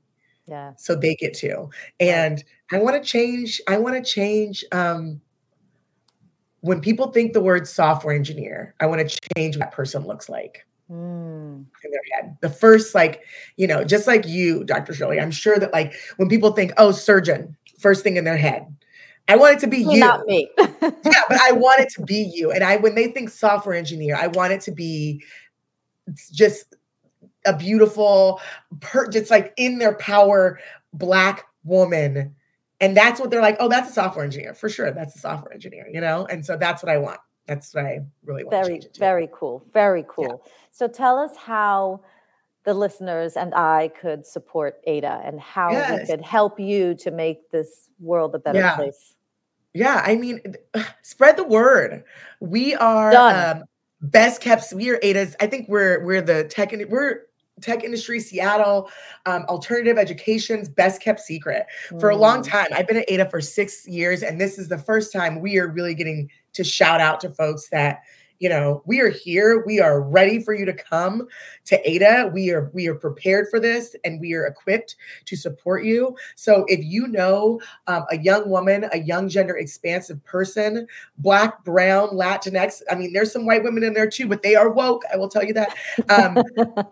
yeah. 0.48 0.74
so 0.78 0.96
they 0.96 1.16
get 1.16 1.34
to. 1.36 1.70
And 2.00 2.44
i 2.72 2.80
want 2.80 3.02
to 3.02 3.08
change 3.08 3.62
i 3.68 3.78
want 3.78 3.96
to 3.96 4.12
change 4.12 4.64
um 4.72 5.22
when 6.62 6.82
people 6.82 7.12
think 7.12 7.34
the 7.34 7.42
word 7.42 7.68
software 7.68 8.16
engineer 8.16 8.74
i 8.80 8.86
want 8.86 9.08
to 9.08 9.20
change 9.36 9.56
what 9.56 9.66
that 9.66 9.72
person 9.72 10.06
looks 10.06 10.30
like 10.30 10.66
mm. 10.92 10.96
in 10.96 11.92
their 11.92 12.02
head. 12.14 12.38
The 12.42 12.50
first 12.50 12.96
like 12.96 13.24
you 13.58 13.68
know 13.68 13.84
just 13.84 14.08
like 14.08 14.28
you 14.28 14.64
dr 14.64 14.94
shirley 14.94 15.20
i'm 15.20 15.32
sure 15.32 15.60
that 15.60 15.74
like 15.74 15.94
when 16.18 16.30
people 16.30 16.52
think 16.52 16.74
oh 16.78 16.92
surgeon 16.92 17.56
first 17.80 18.04
thing 18.04 18.18
in 18.18 18.24
their 18.24 18.38
head 18.38 18.76
I 19.28 19.36
want 19.38 19.56
it 19.58 19.60
to 19.62 19.68
be 19.68 19.80
you. 19.80 20.00
Not 20.00 20.26
me. 20.28 20.50
yeah, 20.58 20.68
but 20.82 21.42
I 21.42 21.52
want 21.52 21.82
it 21.82 21.90
to 21.96 22.04
be 22.04 22.32
you. 22.34 22.52
And 22.52 22.64
I 22.64 22.78
when 22.78 22.96
they 22.96 23.08
think 23.08 23.30
software 23.30 23.76
engineer, 23.76 24.16
I 24.16 24.28
want 24.28 24.54
it 24.54 24.62
to 24.62 24.72
be 24.72 25.24
just 26.32 26.76
a 27.46 27.56
beautiful, 27.56 28.40
per, 28.82 29.08
just 29.08 29.32
like 29.32 29.54
in 29.58 29.78
their 29.80 29.96
power 29.96 30.60
black 30.94 31.46
woman. 31.64 32.36
And 32.82 32.96
that's 32.96 33.20
what 33.20 33.32
they're 33.32 33.42
like, 33.42 33.58
oh, 33.60 33.70
that's 33.70 33.90
a 33.90 33.94
software 33.94 34.26
engineer. 34.26 34.54
For 34.54 34.70
sure. 34.70 34.92
That's 34.92 35.16
a 35.16 35.20
software 35.20 35.54
engineer, 35.54 35.88
you 35.92 36.02
know? 36.02 36.26
And 36.26 36.46
so 36.46 36.58
that's 36.58 36.84
what 36.84 36.92
I 36.92 36.98
want. 36.98 37.20
That's 37.48 37.74
what 37.74 37.86
I 37.86 38.00
really 38.24 38.44
want. 38.44 38.66
Very, 38.66 38.82
very 38.98 39.30
cool. 39.34 39.64
Very 39.74 40.06
cool. 40.08 40.44
Yeah. 40.46 40.52
So 40.72 40.88
tell 40.88 41.18
us 41.18 41.36
how 41.38 42.02
the 42.64 42.74
listeners 42.74 43.38
and 43.38 43.54
I 43.54 43.92
could 44.00 44.26
support 44.26 44.82
Ada 44.86 45.22
and 45.24 45.40
how 45.40 45.72
Yes. 45.72 46.02
we 46.02 46.06
could 46.08 46.22
help 46.26 46.60
you 46.60 46.96
to 46.96 47.12
make 47.12 47.50
this 47.52 47.90
world 48.00 48.36
a 48.36 48.40
better 48.40 48.60
Yeah. 48.60 48.76
place. 48.76 49.15
Yeah, 49.76 50.02
I 50.06 50.16
mean, 50.16 50.40
spread 51.04 51.38
the 51.38 51.44
word. 51.44 52.04
We 52.40 52.74
are 52.76 53.12
Done. 53.12 53.58
um, 53.58 53.64
best 54.02 54.42
kept. 54.42 54.72
We 54.74 54.90
are 54.90 55.00
Ada's. 55.04 55.36
I 55.40 55.48
think 55.48 55.68
we're 55.70 56.04
we're 56.04 56.22
the 56.22 56.46
tech. 56.46 56.72
in- 56.74 56.90
We're 56.90 57.24
tech 57.62 57.84
industry, 57.84 58.20
Seattle, 58.20 58.90
um, 59.26 59.44
alternative 59.48 59.98
education's 59.98 60.68
best 60.68 61.02
kept 61.02 61.20
secret 61.22 61.66
for 62.02 62.10
a 62.10 62.16
long 62.16 62.42
Mm. 62.42 62.48
time. 62.50 62.68
I've 62.74 62.88
been 62.88 62.98
at 62.98 63.06
Ada 63.10 63.30
for 63.30 63.40
six 63.42 63.88
years, 63.88 64.24
and 64.24 64.40
this 64.42 64.58
is 64.58 64.68
the 64.70 64.78
first 64.78 65.14
time 65.14 65.40
we 65.40 65.58
are 65.58 65.68
really 65.68 65.94
getting 65.94 66.30
to 66.54 66.64
shout 66.66 67.00
out 67.02 67.20
to 67.22 67.30
folks 67.30 67.70
that 67.70 68.00
you 68.40 68.50
know 68.50 68.82
we 68.86 69.00
are 69.00 69.10
here. 69.10 69.64
We 69.66 69.80
are 69.80 70.02
ready 70.02 70.42
for 70.42 70.54
you 70.54 70.66
to 70.66 70.74
come 70.74 71.28
to 71.66 71.90
Ada. 71.90 72.32
We 72.34 72.52
are 72.52 72.70
we 72.74 72.88
are 72.88 72.96
prepared 72.96 73.48
for 73.50 73.60
this, 73.60 73.96
and 74.04 74.20
we 74.20 74.34
are 74.34 74.46
equipped 74.46 74.96
to 75.26 75.36
support 75.36 75.84
you. 75.84 76.16
So 76.36 76.66
if 76.68 76.84
you 76.84 77.08
know 77.08 77.62
um, 77.88 78.06
a 78.12 78.18
young 78.18 78.50
woman, 78.50 78.90
a 78.92 79.00
young 79.00 79.30
gender 79.30 79.58
expansive 79.58 80.24
person, 80.26 80.88
black, 81.18 81.64
brown, 81.64 82.10
Latinx. 82.10 82.82
I 82.90 82.96
mean, 82.96 83.14
there's 83.14 83.32
some 83.32 83.46
white 83.46 83.64
women 83.64 83.84
in 83.84 83.94
there 83.94 84.10
too, 84.10 84.28
but 84.28 84.44
they 84.44 84.56
are 84.56 84.70
woke. 84.70 85.04
I 85.12 85.18
will 85.18 85.30
tell 85.30 85.44
you 85.44 85.54
that. 85.54 85.76
Um, 86.10 86.38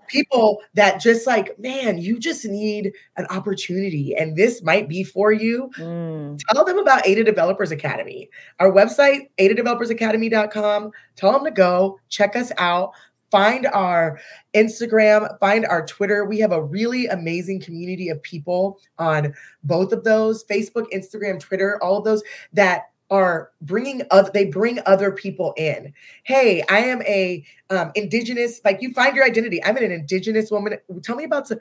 people 0.07 0.61
that 0.73 1.01
just 1.01 1.27
like, 1.27 1.57
man, 1.59 1.97
you 1.97 2.19
just 2.19 2.45
need 2.45 2.93
an 3.17 3.25
opportunity, 3.29 4.15
and 4.15 4.35
this 4.35 4.61
might 4.63 4.87
be 4.87 5.03
for 5.03 5.31
you. 5.31 5.69
Mm. 5.77 6.39
Tell 6.49 6.65
them 6.65 6.79
about 6.79 7.05
Ada 7.07 7.23
Developers 7.23 7.71
Academy. 7.71 8.29
Our 8.59 8.71
website, 8.71 9.29
ada 9.37 9.53
adadevelopersacademy.com. 9.55 10.91
Tell 11.15 11.32
them 11.33 11.45
to 11.45 11.51
go. 11.51 11.99
Check 12.09 12.35
us 12.35 12.51
out. 12.57 12.91
Find 13.31 13.65
our 13.67 14.19
Instagram, 14.53 15.39
find 15.39 15.65
our 15.65 15.83
Twitter. 15.85 16.23
We 16.23 16.37
have 16.39 16.51
a 16.51 16.63
really 16.63 17.07
amazing 17.07 17.61
community 17.61 18.09
of 18.09 18.21
people 18.21 18.79
on 18.99 19.33
both 19.63 19.91
of 19.91 20.03
those 20.03 20.43
Facebook, 20.45 20.85
Instagram, 20.93 21.39
Twitter, 21.39 21.81
all 21.81 21.97
of 21.97 22.05
those 22.05 22.21
that 22.53 22.89
are 23.09 23.51
bringing 23.61 24.03
other 24.11 24.29
they 24.33 24.45
bring 24.45 24.79
other 24.85 25.11
people 25.11 25.53
in. 25.57 25.93
Hey 26.23 26.63
i 26.69 26.79
am 26.79 27.01
a 27.03 27.45
um, 27.69 27.91
indigenous 27.95 28.61
like 28.63 28.81
you 28.81 28.93
find 28.93 29.15
your 29.15 29.25
identity. 29.25 29.63
I'm 29.63 29.77
an 29.77 29.91
indigenous 29.91 30.51
woman. 30.51 30.77
Tell 31.01 31.15
me 31.15 31.23
about 31.23 31.47
some 31.47 31.59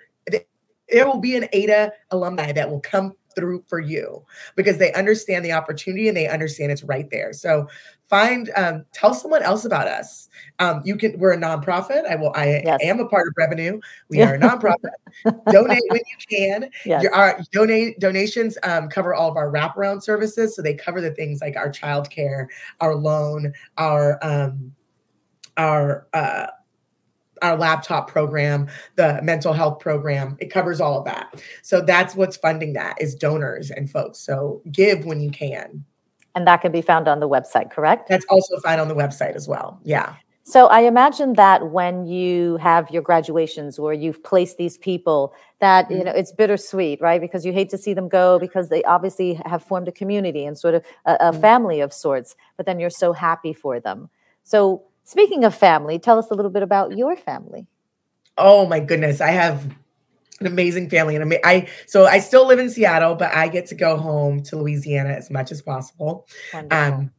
there 0.89 1.07
will 1.07 1.21
be 1.21 1.37
an 1.37 1.49
ada 1.53 1.93
alumni 2.11 2.53
that 2.53 2.71
will 2.71 2.81
come 2.81 3.15
through 3.35 3.65
for 3.67 3.81
you 3.81 4.25
because 4.57 4.79
they 4.79 4.93
understand 4.93 5.45
the 5.45 5.53
opportunity 5.53 6.09
and 6.09 6.17
they 6.17 6.29
understand 6.29 6.71
it's 6.71 6.83
right 6.85 7.11
there. 7.11 7.33
So 7.33 7.69
find 8.13 8.51
um, 8.57 8.85
tell 8.93 9.15
someone 9.15 9.43
else 9.43 9.65
about 9.65 9.89
us 9.89 10.29
um, 10.59 10.83
you 10.85 10.97
can 10.97 11.19
we're 11.19 11.33
a 11.33 11.37
nonprofit 11.39 12.05
i 12.11 12.15
will 12.15 12.31
i 12.37 12.61
Yes. 12.63 12.79
am 12.83 13.01
a 13.01 13.09
part 13.09 13.27
of 13.27 13.33
revenue 13.39 13.81
we 14.11 14.21
are 14.27 14.35
a 14.35 14.39
nonprofit 14.39 14.91
donate 15.51 15.83
when 15.89 16.03
you 16.11 16.37
can 16.37 16.71
Yes. 16.85 17.03
your, 17.03 17.15
our 17.15 17.41
donate 17.53 17.99
donations 17.99 18.59
um, 18.65 18.89
cover 18.91 19.15
all 19.15 19.31
of 19.31 19.37
our 19.39 19.51
wraparound 19.51 20.03
services, 20.03 20.55
so 20.55 20.61
they 20.63 20.75
cover 20.75 21.01
the 21.01 21.13
things 21.13 21.41
like 21.41 21.57
our 21.57 21.71
childcare, 21.71 22.47
our 22.81 22.95
loan, 22.95 23.53
our 23.79 24.19
um, 24.23 24.75
our 25.57 26.07
uh, 26.13 26.47
our 27.41 27.57
laptop 27.57 28.09
program, 28.11 28.69
the 28.97 29.21
mental 29.23 29.53
health 29.53 29.79
program. 29.81 30.37
It 30.41 30.51
covers 30.51 30.81
all 30.81 30.99
of 30.99 31.05
that. 31.07 31.43
So 31.63 31.81
that's 31.81 32.15
what's 32.15 32.37
funding 32.37 32.73
that 32.75 33.01
is 33.01 33.15
donors 33.15 33.71
and 33.71 33.91
folks. 33.91 34.19
So 34.21 34.63
give 34.71 35.05
when 35.05 35.21
you 35.21 35.31
can. 35.31 35.85
And 36.35 36.47
that 36.47 36.63
can 36.63 36.73
be 36.73 36.81
found 36.81 37.09
on 37.09 37.21
the 37.21 37.29
website, 37.29 37.71
correct? 37.71 38.09
That's 38.09 38.25
also 38.31 38.59
found 38.61 38.81
on 38.81 38.89
the 38.89 38.95
website 38.95 39.35
as 39.35 39.47
well. 39.47 39.79
Yeah. 39.85 40.15
So 40.45 40.67
I 40.67 40.81
imagine 40.81 41.35
that 41.35 41.71
when 41.71 42.05
you 42.07 42.57
have 42.57 42.91
your 42.91 43.03
graduations 43.03 43.79
where 43.79 43.93
you've 43.93 44.23
placed 44.25 44.57
these 44.57 44.77
people, 44.77 45.33
that 45.61 45.89
you 45.91 45.99
Mhm. 45.99 46.05
know 46.07 46.13
it's 46.13 46.33
bittersweet, 46.33 47.01
right? 47.01 47.21
Because 47.21 47.47
you 47.47 47.53
hate 47.53 47.71
to 47.71 47.79
see 47.79 47.95
them 47.95 48.09
go 48.09 48.39
because 48.41 48.69
they 48.69 48.83
obviously 48.83 49.35
have 49.47 49.63
formed 49.63 49.87
a 49.87 49.93
community 49.93 50.45
and 50.45 50.59
sort 50.59 50.75
of 50.75 50.85
a, 51.05 51.17
a 51.21 51.33
Mhm. 51.33 51.41
family 51.41 51.81
of 51.81 51.93
sorts. 51.93 52.35
But 52.57 52.67
then 52.67 52.81
you're 52.81 52.91
so 52.91 53.13
happy 53.13 53.53
for 53.53 53.79
them. 53.79 54.11
So 54.43 54.83
speaking 55.05 55.45
of 55.45 55.55
family, 55.55 55.99
tell 56.01 56.19
us 56.19 56.31
a 56.31 56.35
little 56.35 56.51
bit 56.51 56.65
about 56.65 56.97
your 56.97 57.15
family. 57.15 57.67
Oh 58.37 58.67
my 58.67 58.81
goodness, 58.81 59.21
I 59.21 59.31
have 59.31 59.65
an 60.47 60.53
amazing 60.53 60.91
family, 60.91 61.17
and 61.17 61.39
I 61.45 61.69
so 61.87 62.07
I 62.07 62.19
still 62.19 62.47
live 62.47 62.59
in 62.59 62.71
Seattle, 62.71 63.15
but 63.15 63.35
I 63.35 63.49
get 63.49 63.67
to 63.67 63.75
go 63.75 63.97
home 63.97 64.43
to 64.45 64.57
Louisiana 64.57 65.11
as 65.11 65.31
much 65.31 65.53
as 65.53 65.63
possible. 65.63 66.27
Um, 66.71 67.11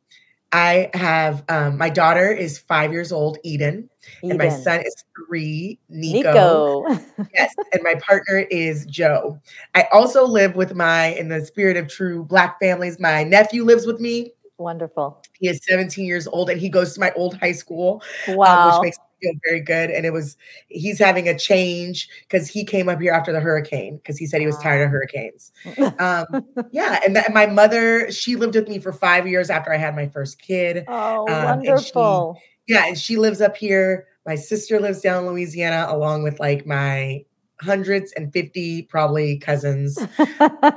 I 0.51 0.91
have 0.93 1.43
um, 1.49 1.77
my 1.77 1.89
daughter 1.89 2.31
is 2.31 2.59
five 2.59 2.91
years 2.91 3.11
old, 3.11 3.39
Eden, 3.43 3.89
and 4.21 4.37
my 4.37 4.49
son 4.49 4.81
is 4.81 4.95
three, 5.27 5.79
Nico. 5.89 6.85
Nico. 6.87 6.99
Yes, 7.33 7.55
and 7.71 7.81
my 7.81 7.95
partner 7.95 8.45
is 8.51 8.85
Joe. 8.85 9.39
I 9.73 9.87
also 9.91 10.23
live 10.27 10.55
with 10.55 10.75
my, 10.75 11.07
in 11.15 11.29
the 11.29 11.43
spirit 11.43 11.77
of 11.77 11.87
true 11.87 12.23
Black 12.23 12.59
families, 12.59 12.99
my 12.99 13.23
nephew 13.23 13.63
lives 13.63 13.87
with 13.87 13.99
me. 13.99 14.33
Wonderful. 14.59 15.19
He 15.39 15.47
is 15.47 15.59
17 15.67 16.05
years 16.05 16.27
old, 16.27 16.51
and 16.51 16.61
he 16.61 16.69
goes 16.69 16.93
to 16.93 16.99
my 16.99 17.11
old 17.15 17.35
high 17.37 17.53
school 17.53 18.03
um, 18.27 18.37
Wow. 18.37 18.67
which 18.67 18.83
makes 18.83 18.97
me 18.97 19.03
feel 19.23 19.33
very 19.47 19.61
good. 19.61 19.89
And 19.89 20.05
it 20.05 20.11
was 20.13 20.37
he's 20.67 20.99
having 20.99 21.27
a 21.27 21.37
change 21.37 22.09
because 22.27 22.47
he 22.47 22.63
came 22.65 22.89
up 22.89 23.01
here 23.01 23.13
after 23.13 23.31
the 23.31 23.39
hurricane 23.39 23.97
because 23.97 24.17
he 24.17 24.25
said 24.25 24.41
he 24.41 24.47
was 24.47 24.57
tired 24.57 24.83
of 24.83 24.89
hurricanes. 24.89 25.51
Um, 25.99 26.25
yeah, 26.71 26.99
and 27.05 27.15
that, 27.15 27.33
my 27.33 27.45
mother 27.45 28.11
she 28.11 28.35
lived 28.35 28.55
with 28.55 28.67
me 28.67 28.79
for 28.79 28.91
five 28.91 29.27
years 29.27 29.49
after 29.49 29.73
I 29.73 29.77
had 29.77 29.95
my 29.95 30.07
first 30.07 30.41
kid. 30.41 30.83
oh, 30.87 31.27
um, 31.27 31.59
and 31.59 31.63
she- 31.63 31.69
wonderful. 31.69 32.39
Yeah, 32.67 32.87
and 32.87 32.97
she 32.97 33.17
lives 33.17 33.41
up 33.41 33.57
here. 33.57 34.07
My 34.25 34.35
sister 34.35 34.79
lives 34.79 35.01
down 35.01 35.23
in 35.25 35.29
Louisiana, 35.29 35.85
along 35.89 36.23
with 36.23 36.39
like 36.39 36.65
my 36.65 37.25
hundreds 37.59 38.11
and 38.13 38.31
fifty 38.31 38.83
probably 38.83 39.37
cousins. 39.37 39.99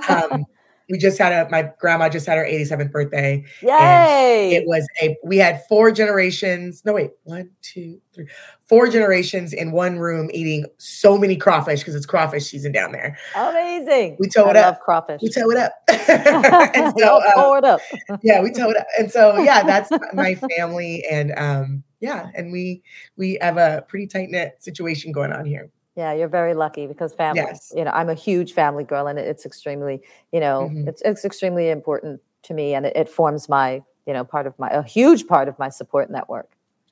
Um, 0.09 0.47
we 0.89 0.99
just 0.99 1.19
had 1.19 1.33
a 1.33 1.51
my 1.51 1.71
grandma 1.81 2.09
just 2.09 2.27
had 2.27 2.39
her 2.39 2.45
87th 2.45 2.93
birthday. 2.93 3.45
Yay. 3.63 4.55
It 4.55 4.67
was 4.67 4.87
a 5.03 5.17
we 5.25 5.39
had 5.39 5.65
four 5.69 5.91
generations. 5.91 6.85
No, 6.85 6.93
wait, 6.93 7.11
one, 7.25 7.51
two, 7.63 8.01
three, 8.15 8.27
four 8.67 8.89
generations 8.89 9.53
in 9.53 9.73
one 9.73 9.99
room 9.99 10.31
eating 10.33 10.67
so 10.79 11.19
many 11.19 11.37
crawfish 11.37 11.81
because 11.81 11.95
it's 11.95 12.07
crawfish 12.07 12.47
season 12.47 12.73
down 12.73 12.93
there. 12.93 13.19
Amazing. 13.35 14.17
We 14.21 14.29
tow 14.29 14.49
it 14.49 14.57
up. 14.57 14.75
love 14.75 14.81
crawfish. 14.81 15.23
We 15.23 15.31
tow 15.31 15.51
it 15.51 15.57
up. 15.57 15.73
and 15.89 16.95
so 16.99 17.17
uh, 17.17 17.55
it 17.57 17.65
up. 17.65 17.81
yeah, 18.23 18.41
we 18.41 18.53
tow 18.53 18.71
it 18.71 18.77
up. 18.77 18.87
And 18.99 19.11
so 19.11 19.39
yeah, 19.39 19.63
that's 19.67 19.91
my 20.13 20.35
family. 20.57 21.05
And 21.11 21.33
um, 21.37 21.83
yeah, 22.01 22.31
and 22.35 22.53
we 22.53 22.83
we 23.17 23.39
have 23.41 23.57
a 23.57 23.85
pretty 23.89 24.07
tight 24.07 24.31
knit 24.31 24.57
situation 24.63 25.11
going 25.11 25.33
on 25.33 25.45
here. 25.45 25.71
Yeah, 25.97 26.13
you're 26.13 26.29
very 26.29 26.55
lucky 26.55 26.87
because 26.87 27.15
family. 27.15 27.43
Yes. 27.43 27.73
You 27.75 27.85
know, 27.85 27.91
I'm 27.93 28.11
a 28.11 28.15
huge 28.15 28.53
family 28.53 28.85
girl, 28.85 29.07
and 29.07 29.19
it's 29.19 29.47
extremely, 29.47 30.03
you 30.31 30.41
know, 30.41 30.71
Mhm. 30.75 30.89
it's 30.89 31.01
it's 31.03 31.25
extremely 31.25 31.71
important 31.71 32.21
to 32.43 32.55
me, 32.55 32.75
and 32.75 32.85
it, 32.87 32.95
it 32.95 33.09
forms 33.09 33.49
my, 33.49 33.83
you 34.07 34.13
know, 34.13 34.23
part 34.23 34.47
of 34.47 34.59
my 34.59 34.69
a 34.71 34.83
huge 34.83 35.27
part 35.27 35.49
of 35.49 35.59
my 35.59 35.71
support 35.71 36.11
network. 36.11 36.51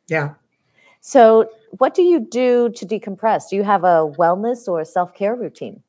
Yeah. 0.09 0.35
So, 1.01 1.51
what 1.79 1.95
do 1.95 2.03
you 2.03 2.19
do 2.21 2.71
to 2.71 2.87
decompress? 2.87 3.51
Do 3.51 3.57
you 3.57 3.63
have 3.63 3.85
a 3.85 4.11
wellness 4.19 4.67
or 4.69 4.83
self 4.87 5.15
care 5.15 5.35
routine? 5.35 5.83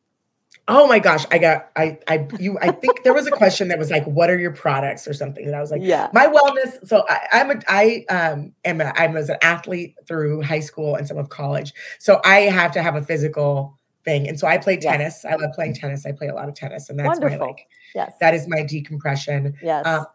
Oh 0.68 0.88
my 0.88 0.98
gosh, 0.98 1.26
I 1.30 1.38
got 1.38 1.70
I 1.76 2.00
I 2.08 2.28
you 2.40 2.58
I 2.60 2.72
think 2.72 3.04
there 3.04 3.14
was 3.14 3.28
a 3.28 3.32
question 3.32 3.68
that 3.68 3.78
was 3.78 3.92
like, 3.92 4.04
what 4.06 4.32
are 4.32 4.40
your 4.40 4.52
products 4.52 5.08
or 5.08 5.14
something? 5.14 5.46
And 5.46 5.56
I 5.56 5.62
was 5.62 5.70
like, 5.70 5.82
yeah. 5.84 6.10
my 6.14 6.26
wellness 6.26 6.88
so 6.88 7.04
I, 7.08 7.20
i'm 7.34 7.52
a 7.52 7.62
i 7.68 8.06
um 8.10 8.52
am 8.66 8.82
a, 8.82 8.92
i 8.98 9.06
was 9.08 9.30
an 9.30 9.38
athlete 9.44 9.96
through 10.08 10.42
high 10.42 10.60
school 10.60 10.96
and 10.96 11.08
some 11.08 11.18
of 11.18 11.30
college 11.30 11.72
so 12.00 12.20
i 12.26 12.42
have 12.42 12.72
to 12.72 12.82
have 12.82 12.96
a 12.96 13.02
physical 13.02 13.78
thing 14.04 14.28
and 14.28 14.40
so 14.40 14.48
i 14.48 14.58
play 14.58 14.74
Yes. 14.76 14.84
tennis 14.84 15.26
i 15.26 15.36
love 15.36 15.52
playing 15.54 15.74
tennis 15.76 16.06
i 16.06 16.12
play 16.12 16.28
a 16.28 16.34
lot 16.34 16.48
of 16.50 16.56
tennis 16.56 16.90
and 16.90 16.98
that's 17.00 17.20
my 17.20 17.26
Wonderful. 17.26 17.48
like 17.48 17.68
Yes. 17.94 18.14
that 18.20 18.34
is 18.34 18.48
my 18.48 18.64
decompression 18.64 19.54
yes. 19.62 19.86
um, 19.86 20.06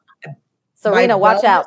Serena, 0.74 1.16
watch 1.18 1.42
wellness- 1.42 1.44
out. 1.44 1.66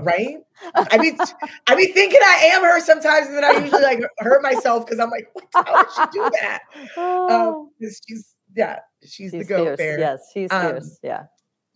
Right 0.00 0.36
i 0.74 0.98
mean 0.98 1.18
i 1.66 1.74
be 1.74 1.86
thinking 1.86 2.20
i 2.22 2.50
am 2.52 2.62
her 2.62 2.80
sometimes 2.80 3.26
and 3.26 3.36
then 3.36 3.44
i 3.44 3.52
usually 3.62 3.82
like 3.82 4.00
hurt 4.18 4.42
myself 4.42 4.84
because 4.86 4.98
i'm 5.00 5.10
like 5.10 5.28
what 5.32 5.44
the 5.52 5.62
hell 5.70 5.82
did 5.82 5.92
she 5.94 6.18
do 6.18 6.30
that 6.40 6.60
Oh, 6.96 7.68
um 7.70 7.70
she's 8.06 8.34
yeah 8.56 8.78
she's, 9.06 9.32
the 9.32 9.38
she's 9.38 9.46
goat 9.48 9.64
fierce. 9.64 9.78
there 9.78 9.98
Yes, 9.98 10.20
she's 10.32 10.50
Um, 10.52 10.62
fierce. 10.72 10.98
Yeah. 11.02 11.24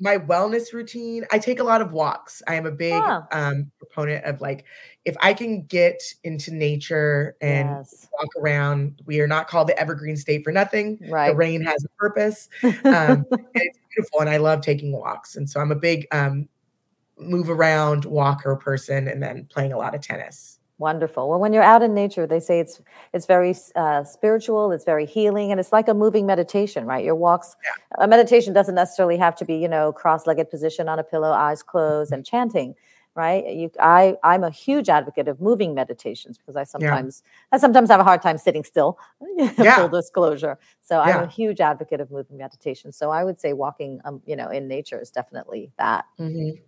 my 0.00 0.18
wellness 0.18 0.72
routine 0.72 1.24
i 1.32 1.38
take 1.38 1.60
a 1.60 1.64
lot 1.64 1.80
of 1.80 1.92
walks 1.92 2.42
i 2.48 2.54
am 2.54 2.66
a 2.66 2.70
big 2.70 2.92
Ah. 3.04 3.26
um 3.32 3.70
proponent 3.78 4.24
of 4.24 4.40
like 4.40 4.64
if 5.04 5.16
i 5.20 5.32
can 5.34 5.62
get 5.64 6.02
into 6.24 6.52
nature 6.52 7.36
and 7.40 7.68
yes. 7.68 8.08
walk 8.12 8.28
around 8.38 9.00
we 9.06 9.20
are 9.20 9.26
not 9.28 9.48
called 9.48 9.68
the 9.68 9.78
evergreen 9.78 10.16
state 10.16 10.42
for 10.44 10.52
nothing 10.52 10.98
Right. 11.08 11.30
the 11.30 11.36
rain 11.36 11.62
has 11.62 11.84
a 11.84 11.88
purpose 11.98 12.48
um, 12.62 12.72
and 12.84 13.26
it's 13.54 13.78
beautiful 13.94 14.20
and 14.20 14.30
i 14.30 14.36
love 14.36 14.60
taking 14.60 14.92
walks 14.92 15.36
and 15.36 15.48
so 15.48 15.60
i'm 15.60 15.72
a 15.72 15.76
big 15.76 16.06
um 16.12 16.48
move 17.18 17.48
around 17.50 18.04
walker 18.04 18.56
person 18.56 19.08
and 19.08 19.22
then 19.22 19.46
playing 19.50 19.72
a 19.72 19.78
lot 19.78 19.94
of 19.94 20.00
tennis 20.00 20.58
Wonderful. 20.78 21.30
Well, 21.30 21.38
when 21.38 21.52
you're 21.52 21.62
out 21.62 21.84
in 21.84 21.94
nature, 21.94 22.26
they 22.26 22.40
say 22.40 22.58
it's 22.58 22.80
it's 23.12 23.26
very 23.26 23.54
uh, 23.76 24.02
spiritual, 24.02 24.72
it's 24.72 24.84
very 24.84 25.06
healing, 25.06 25.52
and 25.52 25.60
it's 25.60 25.72
like 25.72 25.86
a 25.86 25.94
moving 25.94 26.26
meditation, 26.26 26.84
right? 26.84 27.04
Your 27.04 27.14
walks, 27.14 27.54
a 27.98 28.08
meditation 28.08 28.52
doesn't 28.52 28.74
necessarily 28.74 29.16
have 29.16 29.36
to 29.36 29.44
be, 29.44 29.54
you 29.54 29.68
know, 29.68 29.92
cross-legged 29.92 30.50
position 30.50 30.88
on 30.88 30.98
a 30.98 31.04
pillow, 31.04 31.30
eyes 31.30 31.62
closed, 31.62 32.12
and 32.12 32.26
chanting. 32.26 32.74
right? 33.14 33.46
You, 33.46 33.70
I, 33.78 34.16
I'm 34.24 34.42
a 34.42 34.50
huge 34.50 34.88
advocate 34.88 35.28
of 35.28 35.40
moving 35.40 35.72
meditations 35.74 36.36
because 36.38 36.56
I 36.56 36.64
sometimes, 36.64 37.22
I 37.52 37.58
sometimes 37.58 37.88
have 37.88 38.00
a 38.00 38.04
hard 38.04 38.20
time 38.22 38.36
sitting 38.38 38.64
still. 38.64 38.98
Yeah. 39.56 39.76
Full 39.76 39.88
disclosure. 39.90 40.58
So 40.80 40.98
I'm 40.98 41.22
a 41.22 41.28
huge 41.28 41.60
advocate 41.60 42.00
of 42.00 42.10
moving 42.10 42.36
meditation. 42.38 42.90
So 42.90 43.10
I 43.12 43.22
would 43.22 43.38
say 43.38 43.52
walking, 43.52 44.00
um, 44.04 44.20
you 44.26 44.34
know, 44.34 44.48
in 44.50 44.66
nature 44.66 45.00
is 45.00 45.10
definitely 45.10 45.70
that. 45.78 46.04
Mhm. 46.18 46.60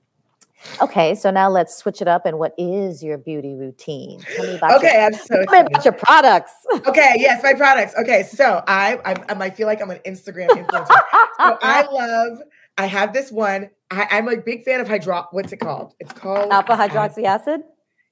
Okay, 0.80 1.14
so 1.14 1.30
now 1.30 1.48
let's 1.48 1.76
switch 1.76 2.00
it 2.02 2.08
up. 2.08 2.26
And 2.26 2.38
what 2.38 2.54
is 2.58 3.02
your 3.02 3.18
beauty 3.18 3.54
routine? 3.54 4.20
Tell 4.20 4.46
me 4.46 4.56
about 4.56 4.76
Okay, 4.78 4.92
your, 4.92 5.02
I'm 5.02 5.12
so 5.14 5.44
tell 5.44 5.62
me 5.62 5.68
about 5.72 5.84
your 5.84 5.94
products. 5.94 6.52
Okay, 6.86 7.14
yes, 7.16 7.42
my 7.42 7.54
products. 7.54 7.94
Okay, 7.98 8.22
so 8.24 8.62
I 8.66 8.98
I'm, 9.04 9.40
I 9.42 9.50
feel 9.50 9.66
like 9.66 9.80
I'm 9.80 9.90
an 9.90 10.00
Instagram 10.06 10.48
influencer. 10.48 10.86
so 10.88 10.96
I 11.62 11.86
love. 11.90 12.38
I 12.78 12.86
have 12.86 13.12
this 13.12 13.30
one. 13.32 13.70
I, 13.90 14.06
I'm 14.10 14.28
a 14.28 14.36
big 14.36 14.64
fan 14.64 14.80
of 14.80 14.88
hydro. 14.88 15.26
What's 15.30 15.52
it 15.52 15.58
called? 15.58 15.94
It's 16.00 16.12
called 16.12 16.50
Alpha 16.50 16.72
hydroxy 16.72 17.24
acid. 17.24 17.62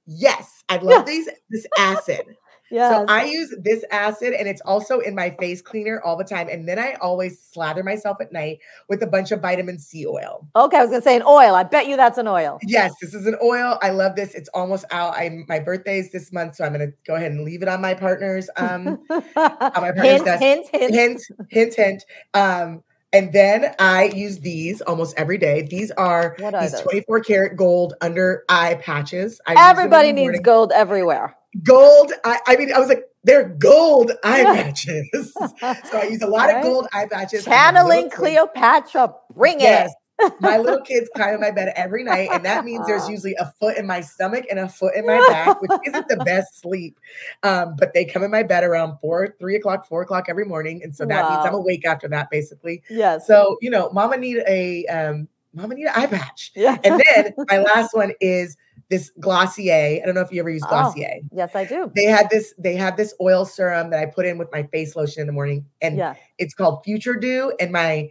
Yes, 0.06 0.62
I 0.68 0.76
love 0.76 1.06
these. 1.06 1.28
This 1.50 1.66
acid. 1.78 2.36
Yes. 2.74 2.90
So 2.90 3.06
I 3.08 3.24
use 3.26 3.54
this 3.60 3.84
acid, 3.92 4.34
and 4.34 4.48
it's 4.48 4.60
also 4.62 4.98
in 4.98 5.14
my 5.14 5.30
face 5.30 5.62
cleaner 5.62 6.00
all 6.02 6.16
the 6.16 6.24
time. 6.24 6.48
And 6.48 6.68
then 6.68 6.76
I 6.76 6.94
always 6.94 7.40
slather 7.40 7.84
myself 7.84 8.16
at 8.20 8.32
night 8.32 8.58
with 8.88 9.00
a 9.04 9.06
bunch 9.06 9.30
of 9.30 9.40
vitamin 9.40 9.78
C 9.78 10.04
oil. 10.04 10.44
okay, 10.56 10.78
I 10.78 10.80
was 10.80 10.90
gonna 10.90 11.00
say 11.00 11.14
an 11.14 11.22
oil. 11.22 11.54
I 11.54 11.62
bet 11.62 11.86
you 11.86 11.96
that's 11.96 12.18
an 12.18 12.26
oil. 12.26 12.58
Yes, 12.64 12.92
this 13.00 13.14
is 13.14 13.28
an 13.28 13.36
oil. 13.40 13.78
I 13.80 13.90
love 13.90 14.16
this. 14.16 14.34
It's 14.34 14.48
almost 14.48 14.86
out. 14.90 15.14
I 15.14 15.44
my 15.46 15.60
birthday 15.60 16.00
is 16.00 16.10
this 16.10 16.32
month, 16.32 16.56
so 16.56 16.64
I'm 16.64 16.72
gonna 16.72 16.90
go 17.06 17.14
ahead 17.14 17.30
and 17.30 17.44
leave 17.44 17.62
it 17.62 17.68
on 17.68 17.80
my 17.80 17.94
partner's 17.94 18.50
um 18.56 18.98
my 19.08 19.22
partner's 19.36 20.04
hint, 20.04 20.24
desk. 20.24 20.42
hint, 20.42 20.68
hint, 20.72 20.94
hint, 20.94 21.22
hint, 21.50 21.74
hint. 21.74 22.04
Um, 22.34 22.82
and 23.12 23.32
then 23.32 23.72
I 23.78 24.06
use 24.06 24.40
these 24.40 24.80
almost 24.80 25.16
every 25.16 25.38
day. 25.38 25.62
These 25.62 25.92
are 25.92 26.36
are 26.42 26.60
these 26.60 26.72
those? 26.72 26.82
24 26.82 27.20
karat 27.20 27.56
gold 27.56 27.94
under 28.00 28.42
eye 28.48 28.74
patches. 28.82 29.40
I 29.46 29.52
use 29.52 29.58
them 29.58 29.62
in 29.62 29.76
the 29.76 29.96
Everybody 29.96 30.12
needs 30.12 30.40
gold 30.40 30.72
everywhere. 30.72 31.36
Gold. 31.62 32.12
I, 32.24 32.38
I 32.46 32.56
mean, 32.56 32.72
I 32.72 32.78
was 32.78 32.88
like, 32.88 33.04
they're 33.24 33.48
gold 33.48 34.12
eye 34.24 34.44
patches. 34.44 35.32
so 35.34 35.98
I 35.98 36.08
use 36.10 36.22
a 36.22 36.26
lot 36.26 36.48
Right? 36.48 36.56
of 36.58 36.62
gold 36.64 36.88
eye 36.92 37.06
patches. 37.10 37.44
Channeling 37.44 38.04
kids- 38.04 38.14
Cleopatra. 38.16 39.14
Bring 39.34 39.60
Yes. 39.60 39.90
it. 39.90 40.32
My 40.40 40.58
little 40.58 40.80
kids 40.84 41.10
climb 41.16 41.34
in 41.34 41.40
my 41.40 41.50
bed 41.50 41.72
every 41.74 42.04
night, 42.04 42.28
and 42.32 42.44
that 42.44 42.64
means 42.64 42.86
there's 42.86 43.08
usually 43.14 43.34
a 43.34 43.52
foot 43.58 43.76
in 43.76 43.84
my 43.86 44.00
stomach 44.00 44.44
and 44.48 44.60
a 44.60 44.68
foot 44.68 44.94
in 44.94 45.04
my 45.06 45.18
back, 45.26 45.60
which 45.60 45.72
isn't 45.86 46.06
the 46.06 46.18
best 46.18 46.60
sleep. 46.60 47.00
Um, 47.42 47.74
but 47.76 47.94
they 47.94 48.04
come 48.04 48.22
in 48.22 48.30
my 48.30 48.44
bed 48.44 48.62
around 48.62 48.98
four, 49.00 49.34
three 49.40 49.56
o'clock, 49.56 49.88
four 49.88 50.02
o'clock 50.02 50.26
every 50.28 50.44
morning, 50.44 50.82
and 50.84 50.94
so 50.94 51.04
that 51.04 51.28
means 51.30 51.44
I'm 51.46 51.54
awake 51.54 51.84
after 51.84 52.06
that, 52.08 52.30
basically. 52.30 52.82
Yeah. 52.88 53.18
So 53.18 53.58
you 53.60 53.70
know, 53.70 53.90
Mama 53.90 54.16
need 54.16 54.40
a 54.46 54.86
um, 54.86 55.28
Mama 55.52 55.74
need 55.74 55.86
an 55.86 55.92
eye 55.96 56.06
patch, 56.06 56.52
yeah. 56.54 56.78
and 56.84 57.02
then 57.12 57.34
my 57.48 57.58
last 57.58 57.92
one 57.92 58.12
is 58.20 58.56
this 58.90 59.10
Glossier. 59.20 60.00
I 60.02 60.02
don't 60.04 60.14
know 60.14 60.20
if 60.20 60.30
you 60.32 60.40
ever 60.40 60.50
use 60.50 60.62
Oh. 60.64 60.68
Glossier. 60.68 61.20
yes, 61.32 61.54
I 61.54 61.64
do. 61.64 61.90
They 61.94 62.04
had 62.04 62.28
this. 62.30 62.54
They 62.58 62.74
had 62.76 62.96
this 62.96 63.14
oil 63.20 63.44
serum 63.44 63.90
that 63.90 64.00
I 64.00 64.06
put 64.06 64.26
in 64.26 64.38
with 64.38 64.48
my 64.52 64.62
face 64.64 64.94
lotion 64.96 65.20
in 65.20 65.26
the 65.26 65.32
morning, 65.32 65.64
and 65.80 65.96
Yeah. 65.96 66.14
it's 66.38 66.54
called 66.54 66.82
Future 66.84 67.14
Dew. 67.14 67.52
And 67.60 67.72
my 67.72 68.10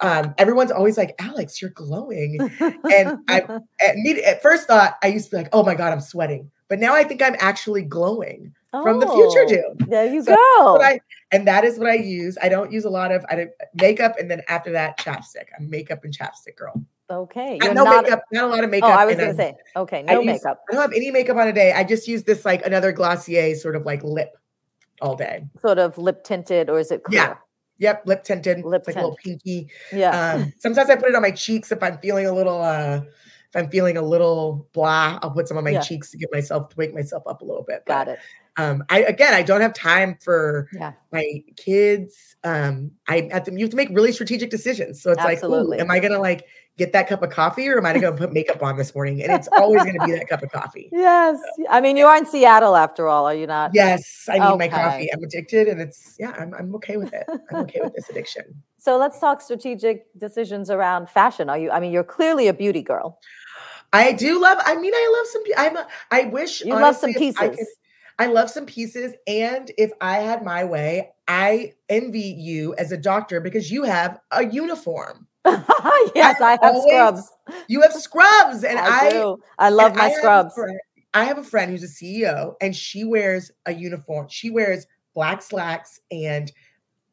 um, 0.00 0.34
everyone's 0.38 0.70
always 0.72 0.96
like, 0.96 1.14
Alex, 1.20 1.60
you're 1.60 1.70
glowing. 1.70 2.38
And 2.60 3.18
I 3.28 3.40
at, 3.80 3.96
at 4.24 4.42
first 4.42 4.66
thought 4.66 4.96
I 5.02 5.08
used 5.08 5.26
to 5.26 5.30
be 5.32 5.36
like, 5.36 5.48
oh 5.52 5.62
my 5.62 5.74
god, 5.74 5.92
I'm 5.92 6.00
sweating, 6.00 6.50
but 6.68 6.78
now 6.78 6.94
I 6.94 7.04
think 7.04 7.22
I'm 7.22 7.36
actually 7.38 7.82
glowing 7.82 8.54
from 8.70 8.98
the 9.00 9.06
Future 9.06 9.44
Oh, 9.44 9.48
Dew. 9.48 9.86
There 9.86 10.06
you 10.12 10.22
So 10.22 10.34
go. 10.34 10.80
I, 10.82 11.00
and 11.32 11.46
that 11.46 11.64
is 11.64 11.78
what 11.78 11.88
I 11.88 11.94
use. 11.94 12.36
I 12.42 12.48
don't 12.48 12.72
use 12.72 12.84
a 12.84 12.90
lot 12.90 13.12
of 13.12 13.24
I 13.30 13.34
don't, 13.36 13.50
makeup, 13.74 14.16
and 14.18 14.30
then 14.30 14.42
after 14.48 14.72
that, 14.72 14.98
chapstick. 14.98 15.46
I'm 15.58 15.70
makeup 15.70 16.04
and 16.04 16.16
chapstick 16.16 16.56
girl. 16.56 16.82
Okay. 17.10 17.58
I 17.60 17.64
You're 17.66 17.74
no 17.74 17.84
not. 17.84 18.04
makeup, 18.04 18.22
not 18.32 18.44
a 18.44 18.46
lot 18.48 18.64
of 18.64 18.70
makeup. 18.70 18.90
oh. 18.90 18.92
I 18.92 19.04
was 19.06 19.16
gonna 19.16 19.34
say. 19.34 19.54
Okay, 19.76 20.04
I 20.08 20.14
no 20.14 20.20
use- 20.20 20.26
makeup. 20.42 20.60
I 20.70 20.74
don't 20.74 20.82
have 20.82 20.92
any 20.92 21.10
makeup 21.10 21.36
on 21.36 21.48
a 21.48 21.52
day. 21.52 21.72
I 21.72 21.84
just 21.84 22.06
use 22.08 22.24
this 22.24 22.44
like 22.44 22.64
another 22.66 22.92
Glossier 22.92 23.54
sort 23.56 23.76
of 23.76 23.84
like 23.86 24.02
lip 24.02 24.36
all 25.00 25.16
day. 25.16 25.44
Sort 25.60 25.78
of 25.78 25.96
lip 25.98 26.24
tinted, 26.24 26.68
or 26.70 26.78
is 26.78 26.90
it 26.90 27.02
clear? 27.04 27.20
Yeah. 27.22 27.34
Yep, 27.80 28.02
lip 28.06 28.24
tinted, 28.24 28.64
Lip 28.64 28.80
it's 28.80 28.88
like 28.88 28.96
a 28.96 29.00
little 29.00 29.16
pinky. 29.22 29.68
Yeah. 29.92 30.32
Um, 30.34 30.52
sometimes 30.58 30.90
I 30.90 30.96
put 30.96 31.08
it 31.10 31.14
on 31.14 31.22
my 31.22 31.30
cheeks 31.30 31.70
if 31.70 31.80
I'm 31.82 31.98
feeling 31.98 32.26
a 32.26 32.32
little 32.32 32.60
uh 32.60 33.02
if 33.50 33.56
I'm 33.56 33.70
feeling 33.70 33.96
a 33.96 34.02
little 34.02 34.68
blah, 34.72 35.18
I'll 35.22 35.30
put 35.30 35.46
some 35.48 35.56
on 35.56 35.64
my 35.64 35.70
Yeah. 35.70 35.80
cheeks 35.80 36.10
to 36.10 36.18
get 36.18 36.28
myself 36.32 36.70
to 36.70 36.76
wake 36.76 36.92
myself 36.92 37.22
up 37.26 37.40
a 37.40 37.44
little 37.44 37.62
bit. 37.62 37.84
Got 37.86 38.08
it. 38.08 38.18
Um, 38.58 38.84
I 38.90 39.02
again 39.04 39.32
I 39.34 39.42
don't 39.42 39.60
have 39.60 39.72
time 39.72 40.18
for 40.20 40.68
Yeah. 40.72 40.92
my 41.12 41.42
kids. 41.56 42.36
Um, 42.44 42.90
I 43.08 43.28
have 43.32 43.44
to 43.44 43.52
you 43.52 43.60
have 43.60 43.70
to 43.70 43.76
make 43.76 43.88
really 43.90 44.12
strategic 44.12 44.50
decisions. 44.50 45.00
So 45.00 45.12
it's 45.12 45.24
Absolutely. 45.24 45.78
like, 45.78 45.80
am 45.80 45.90
I 45.90 46.00
gonna 46.00 46.18
like 46.18 46.44
get 46.76 46.92
that 46.92 47.08
cup 47.08 47.22
of 47.22 47.30
coffee 47.30 47.68
or 47.68 47.78
am 47.78 47.86
I 47.86 47.92
gonna 47.94 48.16
put 48.16 48.32
makeup 48.32 48.62
on 48.62 48.76
this 48.76 48.94
morning? 48.94 49.22
And 49.22 49.32
it's 49.32 49.48
always 49.56 49.84
gonna 49.84 50.04
be 50.04 50.12
that 50.12 50.28
cup 50.28 50.42
of 50.42 50.50
coffee. 50.50 50.90
Yes. 50.98 51.38
I 51.70 51.80
mean, 51.80 51.96
you 51.96 52.06
are 52.06 52.16
in 52.16 52.26
Seattle 52.26 52.74
after 52.74 53.06
all, 53.08 53.26
are 53.26 53.34
you 53.34 53.46
not? 53.46 53.70
Yes, 53.72 54.28
I 54.28 54.38
need 54.38 54.58
my 54.58 54.68
coffee. 54.68 55.12
I'm 55.12 55.22
addicted 55.22 55.68
and 55.68 55.80
it's 55.80 56.16
yeah, 56.18 56.32
I'm 56.38 56.52
I'm 56.54 56.74
okay 56.76 56.96
with 56.96 57.12
it. 57.14 57.24
I'm 57.28 57.58
okay 57.58 57.80
with 57.80 57.94
this 57.94 58.08
addiction. 58.10 58.42
So 58.78 58.98
let's 58.98 59.20
talk 59.20 59.40
strategic 59.40 60.06
decisions 60.18 60.68
around 60.68 61.08
fashion. 61.08 61.48
Are 61.48 61.58
you? 61.58 61.70
I 61.70 61.78
mean, 61.78 61.92
you're 61.92 62.04
clearly 62.04 62.48
a 62.48 62.52
beauty 62.52 62.82
girl. 62.82 63.20
I 63.92 64.12
do 64.12 64.40
love. 64.40 64.58
I 64.66 64.76
mean, 64.76 64.92
I 64.94 65.14
love 65.16 65.26
some. 65.28 65.42
I'm. 65.56 65.76
A, 65.76 65.86
I 66.10 66.24
wish 66.30 66.60
You 66.60 66.74
love 66.74 66.96
some 66.96 67.10
honestly, 67.10 67.32
pieces. 67.32 67.68
I 68.18 68.26
love 68.26 68.50
some 68.50 68.66
pieces, 68.66 69.14
and 69.26 69.70
if 69.78 69.92
I 70.00 70.16
had 70.18 70.44
my 70.44 70.64
way, 70.64 71.10
I 71.28 71.74
envy 71.88 72.20
you 72.20 72.74
as 72.74 72.90
a 72.90 72.96
doctor 72.96 73.40
because 73.40 73.70
you 73.70 73.84
have 73.84 74.18
a 74.32 74.44
uniform. 74.44 75.26
yes, 75.46 76.40
I 76.40 76.52
have 76.52 76.74
always- 76.74 76.82
scrubs. 76.84 77.30
You 77.68 77.80
have 77.82 77.92
scrubs, 77.92 78.64
and 78.64 78.78
I, 78.78 79.06
I. 79.06 79.10
do. 79.10 79.38
I 79.58 79.68
love 79.70 79.94
my 79.94 80.04
I 80.04 80.08
have 80.08 80.16
scrubs. 80.18 80.54
friend- 80.54 80.80
I 81.14 81.24
have 81.24 81.38
a 81.38 81.42
friend 81.44 81.70
who's 81.70 81.82
a 81.84 81.86
CEO, 81.86 82.54
and 82.60 82.74
she 82.76 83.04
wears 83.04 83.50
a 83.66 83.72
uniform. 83.72 84.26
She 84.28 84.50
wears 84.50 84.86
black 85.14 85.40
slacks 85.40 86.00
and 86.10 86.52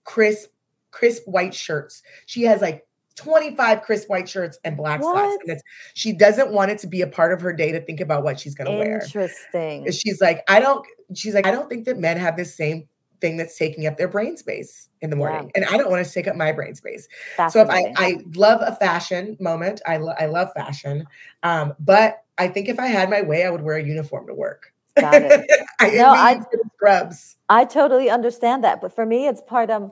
crisp, 0.03 0.49
crisp 0.91 1.23
white 1.27 1.53
shirts. 1.53 2.03
She 2.25 2.43
has 2.43 2.61
like 2.61 2.85
25 3.15 3.81
crisp 3.81 4.09
white 4.09 4.27
shirts 4.27 4.57
and 4.63 4.75
black 4.77 5.01
slacks. 5.01 5.37
And 5.41 5.51
it's, 5.51 5.63
she 5.93 6.11
doesn't 6.13 6.51
want 6.51 6.71
it 6.71 6.79
to 6.79 6.87
be 6.87 7.01
a 7.01 7.07
part 7.07 7.31
of 7.33 7.41
her 7.41 7.53
day 7.53 7.71
to 7.71 7.79
think 7.81 7.99
about 8.01 8.23
what 8.23 8.39
she's 8.39 8.55
going 8.55 8.69
to 8.71 8.77
wear. 8.77 9.01
Interesting. 9.03 9.89
she's 9.91 10.21
like, 10.21 10.43
I 10.47 10.59
don't, 10.59 10.85
she's 11.13 11.33
like, 11.33 11.45
I 11.47 11.51
don't 11.51 11.69
think 11.69 11.85
that 11.85 11.97
men 11.97 12.17
have 12.17 12.35
this 12.37 12.55
same 12.55 12.87
thing 13.21 13.37
that's 13.37 13.57
taking 13.57 13.87
up 13.87 13.97
their 13.97 14.09
brain 14.09 14.35
space 14.35 14.89
in 15.01 15.09
the 15.09 15.15
Yeah. 15.15 15.29
morning. 15.29 15.51
And 15.55 15.65
I 15.65 15.77
don't 15.77 15.89
want 15.89 16.05
to 16.05 16.11
take 16.11 16.27
up 16.27 16.35
my 16.35 16.51
brain 16.51 16.75
space. 16.75 17.07
So 17.49 17.61
if 17.61 17.69
I, 17.69 17.93
I 17.95 18.17
love 18.35 18.59
a 18.61 18.75
fashion 18.75 19.37
moment, 19.39 19.81
I, 19.85 19.97
lo- 19.97 20.13
I 20.19 20.25
love 20.25 20.49
fashion. 20.53 21.07
Um, 21.43 21.73
but 21.79 22.23
I 22.37 22.49
think 22.49 22.67
if 22.67 22.79
I 22.79 22.87
had 22.87 23.09
my 23.09 23.21
way, 23.21 23.45
I 23.45 23.49
would 23.49 23.61
wear 23.61 23.77
a 23.77 23.83
uniform 23.83 24.27
to 24.27 24.33
work. 24.33 24.73
Got 24.99 25.13
it. 25.15 25.49
I, 25.79 25.89
No, 25.91 26.09
I- 26.09 26.31
envy 26.33 26.39
you 26.39 26.45
for 26.51 26.57
the 26.63 26.69
scrubs. 26.75 27.37
I 27.47 27.63
totally 27.63 28.09
understand 28.09 28.63
that, 28.65 28.81
but 28.81 28.93
for 28.93 29.05
me, 29.05 29.27
it's 29.27 29.41
part 29.41 29.69
of 29.69 29.91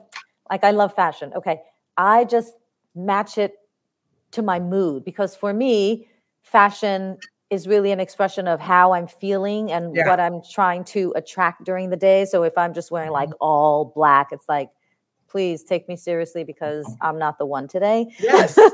like 0.50 0.62
I 0.64 0.72
love 0.72 0.94
fashion. 0.94 1.32
Okay, 1.36 1.60
I 1.96 2.24
just 2.24 2.52
match 2.94 3.38
it 3.38 3.54
to 4.32 4.42
my 4.42 4.58
mood 4.60 5.04
because 5.04 5.34
for 5.36 5.52
me, 5.52 6.08
fashion 6.42 7.18
is 7.50 7.68
really 7.68 7.92
an 7.92 8.00
expression 8.00 8.48
of 8.48 8.58
how 8.58 8.92
I'm 8.94 9.06
feeling 9.06 9.70
and 9.70 9.94
Yeah. 9.94 10.08
what 10.08 10.18
I'm 10.18 10.40
trying 10.42 10.84
to 10.86 11.12
attract 11.14 11.64
during 11.64 11.90
the 11.90 11.96
day. 11.96 12.24
So 12.24 12.42
if 12.42 12.56
I'm 12.58 12.72
just 12.74 12.90
wearing 12.90 13.10
like 13.12 13.28
Mm-hmm. 13.28 13.36
all 13.42 13.92
black, 13.94 14.28
it's 14.32 14.48
like, 14.48 14.70
please 15.28 15.62
take 15.64 15.88
me 15.88 15.96
seriously 15.96 16.44
because 16.44 16.86
I'm 17.00 17.18
not 17.18 17.38
the 17.38 17.46
one 17.46 17.68
today. 17.68 18.06
Yes. 18.20 18.58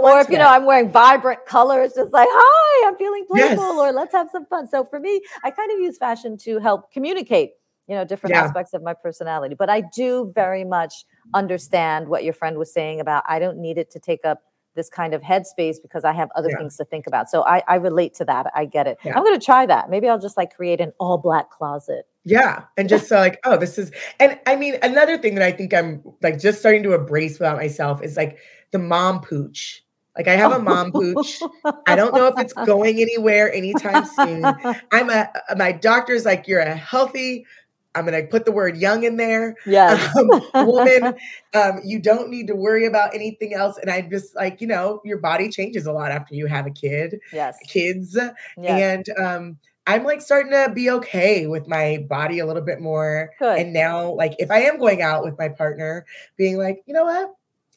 Or 0.00 0.20
if 0.20 0.28
you 0.28 0.36
know. 0.38 0.48
I'm 0.48 0.66
wearing 0.66 0.90
vibrant 0.90 1.46
colors, 1.46 1.92
just 1.94 2.12
like, 2.12 2.28
hi, 2.30 2.88
I'm 2.88 2.96
feeling 2.96 3.24
playful, 3.26 3.56
Yes. 3.56 3.78
or 3.78 3.92
let's 3.92 4.12
have 4.12 4.28
some 4.30 4.44
fun. 4.46 4.68
So 4.68 4.84
for 4.84 5.00
me, 5.00 5.22
I 5.44 5.50
kind 5.50 5.70
of 5.72 5.78
use 5.78 5.96
fashion 5.96 6.36
to 6.38 6.58
help 6.58 6.92
communicate, 6.92 7.52
you 7.92 7.98
know, 7.98 8.06
different 8.06 8.34
Yeah. 8.34 8.44
aspects 8.44 8.72
of 8.72 8.82
my 8.82 8.94
personality. 8.94 9.54
But 9.54 9.68
I 9.68 9.82
do 9.94 10.32
very 10.34 10.64
much 10.64 11.04
understand 11.34 12.08
what 12.08 12.24
your 12.24 12.32
friend 12.32 12.56
was 12.56 12.72
saying 12.72 13.00
about 13.00 13.22
I 13.28 13.38
don't 13.38 13.58
need 13.58 13.76
it 13.76 13.90
to 13.90 13.98
take 13.98 14.24
up 14.24 14.38
this 14.74 14.88
kind 14.88 15.12
of 15.12 15.20
headspace 15.20 15.76
because 15.82 16.02
I 16.02 16.12
have 16.12 16.30
other 16.34 16.48
Yeah. 16.48 16.56
things 16.56 16.78
to 16.78 16.86
think 16.86 17.06
about. 17.06 17.28
So 17.28 17.44
I, 17.44 17.62
I 17.68 17.74
relate 17.74 18.14
to 18.14 18.24
that. 18.24 18.50
I 18.54 18.64
get 18.64 18.86
it. 18.86 18.96
Yeah. 19.04 19.14
I'm 19.14 19.22
going 19.22 19.38
to 19.38 19.44
try 19.44 19.66
that. 19.66 19.90
Maybe 19.90 20.08
I'll 20.08 20.18
just 20.18 20.38
like 20.38 20.56
create 20.56 20.80
an 20.80 20.94
all 20.98 21.18
black 21.18 21.50
closet. 21.50 22.06
Yeah. 22.24 22.62
And 22.78 22.88
just 22.88 23.08
so 23.08 23.16
like, 23.16 23.38
oh, 23.44 23.58
this 23.58 23.76
is, 23.76 23.92
and 24.18 24.40
I 24.46 24.56
mean, 24.56 24.78
another 24.82 25.18
thing 25.18 25.34
that 25.34 25.44
I 25.44 25.52
think 25.52 25.74
I'm 25.74 26.02
like 26.22 26.40
just 26.40 26.60
starting 26.60 26.82
to 26.84 26.94
embrace 26.94 27.36
about 27.36 27.58
myself 27.58 28.02
is 28.02 28.16
like 28.16 28.38
the 28.70 28.78
mom 28.78 29.20
pooch. 29.20 29.84
Like 30.16 30.28
I 30.28 30.36
have 30.36 30.52
a 30.52 30.58
mom 30.58 30.92
pooch. 30.92 31.40
I 31.86 31.96
don't 31.96 32.14
know 32.14 32.26
if 32.26 32.38
it's 32.38 32.52
going 32.66 33.00
anywhere 33.00 33.50
anytime 33.52 34.04
soon. 34.04 34.44
I'm 34.92 35.08
a, 35.08 35.30
my 35.56 35.72
doctor's 35.72 36.26
like, 36.26 36.46
you're 36.46 36.60
a 36.60 36.74
healthy, 36.74 37.46
I'm 37.94 38.06
going 38.06 38.20
to 38.20 38.26
put 38.28 38.44
the 38.44 38.52
word 38.52 38.76
young 38.76 39.04
in 39.04 39.16
there. 39.16 39.56
yes. 39.66 40.16
um, 40.54 40.66
woman, 40.66 41.14
um, 41.54 41.80
you 41.84 41.98
don't 41.98 42.30
need 42.30 42.46
to 42.46 42.54
worry 42.54 42.86
about 42.86 43.14
anything 43.14 43.54
else. 43.54 43.78
And 43.78 43.90
I'm 43.90 44.10
just 44.10 44.34
like, 44.34 44.60
you 44.60 44.66
know, 44.66 45.00
your 45.04 45.18
body 45.18 45.48
changes 45.48 45.86
a 45.86 45.92
lot 45.92 46.10
after 46.10 46.34
you 46.34 46.46
have 46.46 46.66
a 46.66 46.70
kid, 46.70 47.20
yes. 47.32 47.58
kids. 47.66 48.16
Yes. 48.16 49.06
And 49.08 49.18
um, 49.18 49.58
I'm 49.86 50.04
like 50.04 50.22
starting 50.22 50.52
to 50.52 50.70
be 50.74 50.90
okay 50.90 51.46
with 51.46 51.66
my 51.66 52.04
body 52.08 52.38
a 52.38 52.46
little 52.46 52.62
bit 52.62 52.80
more. 52.80 53.30
Good. 53.38 53.58
And 53.58 53.72
now, 53.72 54.12
like, 54.12 54.34
if 54.38 54.50
I 54.50 54.60
am 54.62 54.78
going 54.78 55.02
out 55.02 55.24
with 55.24 55.38
my 55.38 55.48
partner, 55.48 56.06
being 56.36 56.56
like, 56.56 56.82
you 56.86 56.94
know 56.94 57.04
what? 57.04 57.34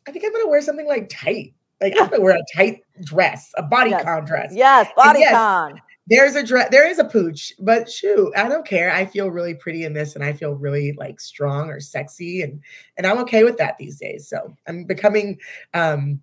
I 0.07 0.11
think 0.11 0.23
I'm 0.23 0.31
gonna 0.31 0.47
wear 0.47 0.61
something 0.61 0.87
like 0.87 1.09
tight. 1.09 1.53
Like 1.81 1.93
I'm 1.99 2.09
gonna 2.09 2.21
wear 2.21 2.35
a 2.35 2.55
tight 2.55 2.81
dress, 3.03 3.51
a 3.57 3.63
body 3.63 3.89
Yes. 3.89 4.27
dress. 4.27 4.53
Yes, 4.53 4.87
body 4.95 5.19
yes, 5.21 5.33
con. 5.33 5.81
There's 6.07 6.35
a 6.35 6.43
dress, 6.43 6.69
there 6.69 6.87
is 6.87 6.99
a 6.99 7.03
pooch, 7.03 7.51
but 7.59 7.89
shoot, 7.89 8.31
I 8.35 8.47
don't 8.47 8.65
care. 8.65 8.91
I 8.91 9.05
feel 9.05 9.31
really 9.31 9.55
pretty 9.55 9.83
in 9.83 9.93
this 9.93 10.15
and 10.15 10.23
I 10.23 10.33
feel 10.33 10.53
really 10.53 10.93
like 10.93 11.19
strong 11.19 11.69
or 11.69 11.79
sexy 11.79 12.41
and 12.43 12.61
and 12.97 13.07
I'm 13.07 13.17
okay 13.19 13.43
with 13.43 13.57
that 13.57 13.77
these 13.77 13.97
days. 13.97 14.27
So 14.27 14.55
I'm 14.67 14.83
becoming 14.83 15.39
um 15.73 16.21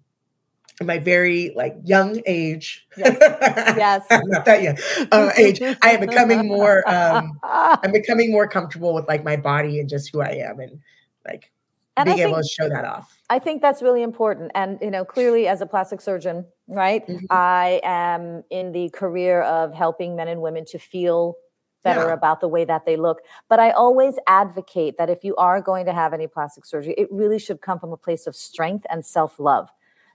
in 0.80 0.86
my 0.86 0.98
very 0.98 1.52
like 1.56 1.76
young 1.84 2.22
age. 2.26 2.86
Yes. 2.96 3.16
Yes. 3.20 4.06
I'm 4.10 4.20
not 4.28 4.44
that 4.44 4.62
young. 4.62 4.78
Uh, 5.10 5.32
age. 5.36 5.60
I 5.60 5.90
am 5.90 6.00
becoming 6.00 6.46
more 6.46 6.88
um 6.88 7.38
I'm 7.42 7.92
becoming 7.92 8.30
more 8.30 8.46
comfortable 8.46 8.94
with 8.94 9.08
like 9.08 9.24
my 9.24 9.36
body 9.36 9.80
and 9.80 9.88
just 9.88 10.10
who 10.12 10.20
I 10.20 10.42
am 10.48 10.60
and 10.60 10.78
like 11.26 11.50
And 11.96 12.08
I 12.08 12.14
being 12.14 12.26
able 12.28 12.36
think- 12.38 12.46
to 12.46 12.48
show 12.62 12.68
that 12.68 12.84
off. 12.84 13.18
I 13.28 13.38
think 13.38 13.60
that's 13.62 13.82
really 13.82 14.02
important. 14.02 14.50
And, 14.54 14.78
you 14.80 14.90
know, 14.90 15.04
clearly 15.04 15.46
as 15.48 15.60
a 15.60 15.66
plastic 15.66 16.00
surgeon, 16.00 16.46
right, 16.68 17.06
Mhm. 17.06 17.26
I 17.30 17.80
am 17.84 18.44
in 18.50 18.72
the 18.72 18.88
career 18.90 19.42
of 19.42 19.74
helping 19.74 20.16
men 20.16 20.28
and 20.28 20.40
women 20.40 20.64
to 20.66 20.78
feel 20.78 21.36
better 21.84 22.08
Yeah. 22.08 22.12
about 22.14 22.40
the 22.40 22.48
way 22.48 22.64
that 22.64 22.86
they 22.86 22.96
look. 22.96 23.22
But 23.48 23.58
I 23.60 23.70
always 23.72 24.18
advocate 24.26 24.96
that 24.98 25.10
if 25.10 25.24
you 25.24 25.34
are 25.36 25.60
going 25.60 25.84
to 25.86 25.92
have 25.92 26.14
any 26.14 26.26
plastic 26.28 26.64
surgery, 26.64 26.94
it 26.96 27.08
really 27.12 27.38
should 27.38 27.60
come 27.60 27.78
from 27.78 27.92
a 27.92 27.96
place 27.96 28.26
of 28.26 28.36
strength 28.36 28.86
and 28.88 29.04
self 29.04 29.38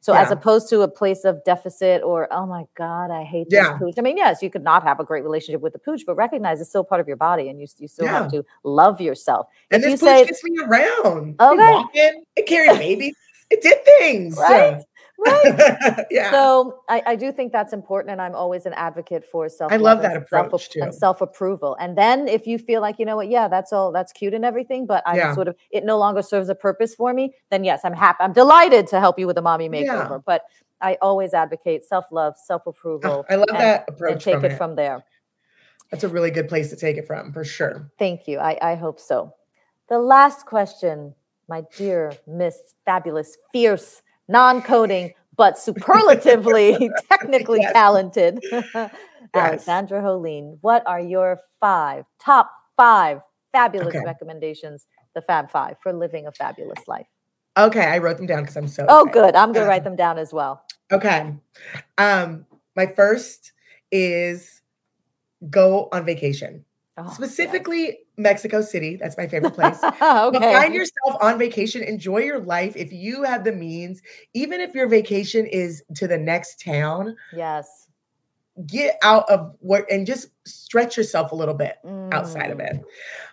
So 0.02 0.14
as 0.14 0.32
opposed 0.32 0.70
to 0.70 0.82
a 0.82 0.88
place 0.88 1.26
of 1.26 1.44
deficit 1.44 2.02
or, 2.04 2.28
oh 2.32 2.46
my 2.46 2.64
God, 2.76 3.12
I 3.12 3.24
hate 3.24 3.50
this 3.50 3.68
pooch. 3.78 3.96
I 3.98 4.02
mean, 4.02 4.16
yes, 4.18 4.42
you 4.42 4.50
could 4.50 4.64
not 4.64 4.84
have 4.84 5.00
a 5.00 5.04
great 5.04 5.24
relationship 5.24 5.62
with 5.62 5.74
the 5.74 5.80
pooch, 5.80 6.04
but 6.06 6.16
recognize 6.16 6.62
it's 6.62 6.70
still 6.70 6.84
part 6.84 7.02
of 7.02 7.08
your 7.08 7.18
body 7.18 7.50
and 7.50 7.60
you, 7.60 7.68
you 7.78 7.88
still 7.88 8.08
have 8.08 8.32
to 8.32 8.46
love 8.64 9.02
yourself. 9.02 9.48
And 9.72 9.84
if 9.84 9.90
this 9.92 10.02
you 10.02 10.08
pooch 10.08 10.18
say- 10.20 10.26
gets 10.26 10.44
me 10.44 10.58
around. 10.64 11.30
It 11.40 11.44
Okay. 11.44 11.72
walking, 11.72 12.24
it 12.36 12.46
carried 12.48 12.78
babies. 12.80 13.16
It 13.50 13.62
did 13.62 13.84
things. 13.86 14.38
Right? 14.38 14.82
Right. 15.18 16.06
yeah. 16.12 16.30
So 16.32 16.82
I, 16.90 17.02
I 17.08 17.16
do 17.16 17.32
think 17.32 17.52
that's 17.52 17.74
important, 17.74 18.12
and 18.12 18.22
I'm 18.22 18.36
always 18.36 18.66
an 18.66 18.74
advocate 18.74 19.26
for 19.26 19.50
self. 19.50 19.72
I 19.72 19.78
love 19.78 20.02
that 20.04 20.16
approach, 20.16 20.70
too. 20.70 20.82
and 20.82 20.94
self 20.94 21.22
approval. 21.22 21.76
And 21.80 21.98
then 21.98 22.28
if 22.28 22.46
you 22.46 22.58
feel 22.60 22.82
like 22.82 23.00
you 23.00 23.06
know 23.06 23.16
what, 23.16 23.28
yeah, 23.30 23.48
that's 23.48 23.74
all, 23.74 23.92
that's 23.92 24.12
cute 24.12 24.34
and 24.34 24.46
everything, 24.46 24.86
but 24.86 25.02
I 25.08 25.18
Yeah. 25.18 25.34
sort 25.34 25.48
of 25.48 25.56
it 25.72 25.84
no 25.86 25.98
longer 25.98 26.22
serves 26.22 26.50
a 26.50 26.56
purpose 26.56 26.94
for 26.94 27.14
me. 27.14 27.34
Then 27.50 27.64
yes, 27.64 27.82
I'm 27.84 27.94
happy. 27.94 28.18
I'm 28.22 28.34
delighted 28.34 28.86
to 28.88 29.00
help 29.00 29.18
you 29.18 29.26
with 29.28 29.38
a 29.38 29.42
mommy 29.42 29.70
makeover. 29.70 30.10
Yeah. 30.10 30.18
But 30.26 30.44
I 30.82 30.98
always 31.02 31.34
advocate 31.34 31.84
self 31.84 32.06
love, 32.12 32.36
self 32.38 32.62
Oh, 32.66 32.70
approval, 32.70 33.26
I 33.30 33.36
love 33.36 33.48
and- 33.50 33.58
that 33.58 33.86
and 33.88 33.96
approach. 33.96 34.24
take 34.24 34.36
from 34.36 34.46
it 34.46 34.52
it. 34.52 34.58
from 34.58 34.76
there. 34.76 35.04
That's 35.90 36.04
a 36.04 36.10
really 36.10 36.32
good 36.32 36.50
place 36.50 36.70
to 36.70 36.76
take 36.76 36.98
it 36.98 37.08
from, 37.08 37.32
for 37.32 37.44
sure. 37.46 37.90
Thank 37.98 38.28
you. 38.28 38.40
I, 38.40 38.58
I 38.62 38.76
hope 38.76 39.00
so. 39.00 39.34
The 39.90 39.98
last 39.98 40.46
question, 40.46 41.16
my 41.48 41.64
dear 41.78 42.12
Miss 42.28 42.74
Fabulous, 42.86 43.38
fierce, 43.54 44.02
non 44.28 44.62
coding, 44.62 45.14
but 45.36 45.58
superlatively 45.58 46.90
technically 47.10 47.60
Yes. 47.62 47.74
talented, 47.74 48.42
Alexandra 49.34 50.02
Holine. 50.02 50.58
What 50.62 50.86
are 50.88 51.00
your 51.00 51.40
five, 51.60 52.06
top 52.24 52.52
five 52.76 53.22
fabulous 53.52 53.96
Okay. 53.96 54.06
recommendations, 54.06 54.86
the 55.16 55.22
Fab 55.22 55.50
Five, 55.50 55.78
for 55.82 55.94
living 55.94 56.28
a 56.28 56.32
fabulous 56.32 56.88
life? 56.88 57.08
Okay, 57.58 57.86
I 57.86 57.98
wrote 57.98 58.18
them 58.18 58.28
down 58.28 58.44
because 58.44 58.56
I'm 58.58 58.68
so. 58.68 58.86
Oh, 58.88 59.02
excited. 59.02 59.14
good. 59.14 59.36
I'm 59.36 59.48
going 59.50 59.56
to 59.56 59.62
Um, 59.64 59.68
write 59.70 59.84
them 59.84 59.96
down 59.96 60.18
as 60.20 60.32
well. 60.34 60.64
Okay. 60.92 61.34
Um, 61.98 62.46
my 62.76 62.86
first 62.86 63.52
is 63.92 64.62
go 65.50 65.90
on 65.92 66.06
vacation. 66.06 66.64
Oh, 67.00 67.04
yes. 67.06 67.16
Specifically 67.16 68.00
Mexico 68.18 68.62
City. 68.62 68.96
That's 68.96 69.18
my 69.18 69.28
favorite 69.28 69.54
place. 69.54 69.78
But 70.00 70.36
okay. 70.36 70.54
find 70.54 70.74
yourself 70.74 71.16
on 71.22 71.38
vacation. 71.38 71.84
Enjoy 71.84 72.18
your 72.20 72.40
life 72.40 72.76
if 72.76 72.92
you 72.92 73.24
have 73.24 73.44
the 73.44 73.52
means. 73.52 74.02
Even 74.34 74.62
if 74.62 74.74
your 74.74 74.88
vacation 74.88 75.46
is 75.46 75.84
to 75.96 76.08
the 76.08 76.18
next 76.18 76.60
town, 76.60 77.16
yes. 77.36 77.88
get 78.66 78.98
out 79.04 79.30
of 79.30 79.56
work 79.62 79.86
and 79.92 80.08
just 80.08 80.30
stretch 80.46 80.98
yourself 80.98 81.32
a 81.32 81.36
little 81.36 81.54
bit 81.54 81.76
outside 82.12 82.50
of 82.50 82.58
Mm. 82.58 82.72
it. 82.78 82.82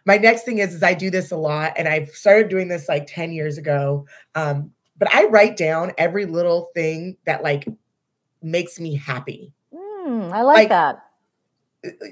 My 0.04 0.18
next 0.18 0.42
thing 0.42 0.58
is, 0.58 0.74
is 0.74 0.82
I 0.82 0.92
do 0.92 1.08
this 1.08 1.30
a 1.30 1.36
lot, 1.36 1.72
and 1.78 1.88
I've 1.88 2.10
started 2.10 2.50
doing 2.50 2.68
this 2.68 2.86
like 2.88 3.06
10 3.06 3.32
years 3.32 3.56
ago. 3.56 4.06
Um, 4.34 4.72
but 4.98 5.08
I 5.14 5.24
write 5.24 5.56
down 5.56 5.92
every 5.96 6.26
little 6.26 6.68
thing 6.74 7.16
that 7.24 7.42
like 7.42 7.66
makes 8.42 8.78
me 8.78 8.94
happy. 8.94 9.54
Mm, 9.72 10.30
I 10.32 10.42
like, 10.42 10.56
Like, 10.56 10.68
that. 10.68 11.03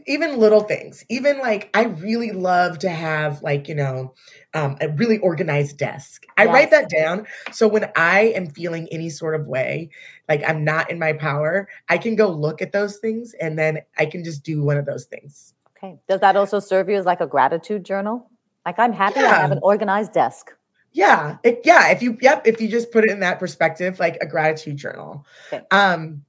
Even 0.06 0.38
little 0.38 0.60
things 0.60 1.04
even 1.08 1.38
like 1.38 1.70
i 1.74 1.84
really 1.84 2.30
love 2.30 2.78
to 2.78 2.88
have 2.90 3.42
like 3.42 3.68
you 3.68 3.74
know 3.74 4.14
um, 4.54 4.76
a 4.80 4.88
really 4.90 5.18
organized 5.18 5.78
desk 5.78 6.24
i 6.36 6.44
write 6.44 6.70
that 6.70 6.90
down 6.90 7.26
so 7.52 7.66
when 7.66 7.90
i 7.96 8.20
am 8.36 8.48
feeling 8.50 8.86
any 8.92 9.08
sort 9.08 9.34
of 9.38 9.46
way 9.46 9.88
like 10.28 10.42
i'm 10.46 10.64
not 10.64 10.90
in 10.90 10.98
my 10.98 11.12
power 11.12 11.68
i 11.88 11.96
can 11.96 12.16
go 12.16 12.28
look 12.28 12.60
at 12.60 12.72
those 12.72 12.98
things 12.98 13.34
and 13.40 13.58
then 13.58 13.78
i 13.98 14.04
can 14.04 14.22
just 14.22 14.42
do 14.42 14.62
one 14.62 14.76
of 14.76 14.84
those 14.86 15.06
things 15.06 15.54
Okay. 15.76 15.98
Does 16.08 16.20
that 16.20 16.36
also 16.36 16.60
serve 16.60 16.88
you 16.88 16.94
as 16.96 17.06
like 17.06 17.20
a 17.20 17.26
gratitude 17.26 17.84
journal? 17.84 18.30
Like 18.64 18.78
I'm 18.78 18.92
happy 18.92 19.18
I 19.18 19.28
have 19.30 19.50
an 19.50 19.58
organized 19.62 20.12
desk. 20.12 20.52
yeah 20.92 21.38
it, 21.42 21.60
yeah 21.64 21.88
if 21.88 22.02
you 22.02 22.16
yep 22.20 22.46
if 22.46 22.60
you 22.60 22.68
just 22.68 22.92
put 22.92 23.02
it 23.04 23.10
in 23.10 23.18
that 23.20 23.40
perspective 23.40 23.98
like 23.98 24.16
a 24.20 24.26
gratitude 24.26 24.76
journal 24.76 25.26
Okay. 25.52 25.64
um 25.72 26.22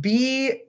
be 0.00 0.62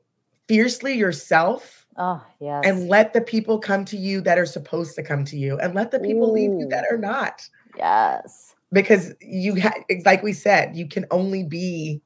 fiercely 0.47 0.93
yourself 0.93 1.85
Oh, 1.99 2.23
yes. 2.39 2.63
and 2.65 2.87
let 2.89 3.13
the 3.13 3.21
people 3.21 3.57
come 3.59 3.83
to 3.85 3.97
you 3.97 4.21
that 4.21 4.37
are 4.37 4.45
supposed 4.45 4.93
to 4.95 5.03
come 5.03 5.25
to 5.25 5.35
you 5.37 5.57
and 5.57 5.73
let 5.73 5.89
the 5.91 5.99
people 5.99 6.31
leave 6.31 6.51
you 6.51 6.67
that 6.69 6.85
are 6.91 6.97
not 6.97 7.41
yes. 7.75 8.53
because 8.71 9.13
you 9.19 9.59
ha- 9.59 9.73
like 10.05 10.21
we 10.21 10.31
said 10.33 10.75
you 10.75 10.87
can 10.87 11.05
only 11.09 11.43
be 11.43 11.99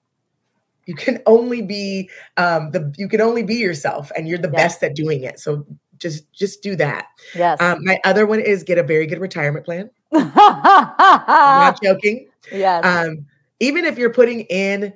you 0.85 0.95
can 0.95 1.21
only 1.25 1.61
be 1.61 2.09
um 2.37 2.71
the 2.71 2.93
you 2.97 3.07
can 3.09 3.19
only 3.21 3.43
be 3.43 3.55
yourself 3.55 4.11
and 4.15 4.27
you're 4.29 4.37
the 4.37 4.49
Yes. 4.53 4.75
best 4.79 4.83
at 4.83 4.95
doing 4.95 5.23
it 5.23 5.39
so 5.39 5.65
just 5.97 6.31
just 6.31 6.63
do 6.63 6.75
that 6.77 7.07
Yes. 7.35 7.59
um 7.61 7.79
my 7.83 7.99
other 8.05 8.25
one 8.25 8.39
is 8.39 8.63
get 8.63 8.77
a 8.77 8.83
very 8.83 9.05
good 9.07 9.19
retirement 9.19 9.65
plan 9.65 9.89
i'm 10.13 11.59
not 11.59 11.81
joking 11.83 12.29
yes. 12.51 12.83
um 12.85 13.25
even 13.59 13.83
if 13.85 13.97
you're 13.97 14.13
putting 14.13 14.41
in 14.41 14.93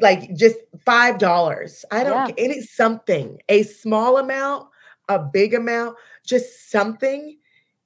like 0.00 0.34
just 0.34 0.56
five 0.84 1.18
dollars 1.18 1.84
i 1.90 2.02
don't 2.02 2.28
Yeah. 2.28 2.44
it 2.44 2.56
is 2.56 2.72
something 2.72 3.38
a 3.48 3.62
small 3.62 4.18
amount 4.18 4.68
a 5.08 5.18
big 5.18 5.54
amount 5.54 5.96
just 6.24 6.70
something 6.70 7.38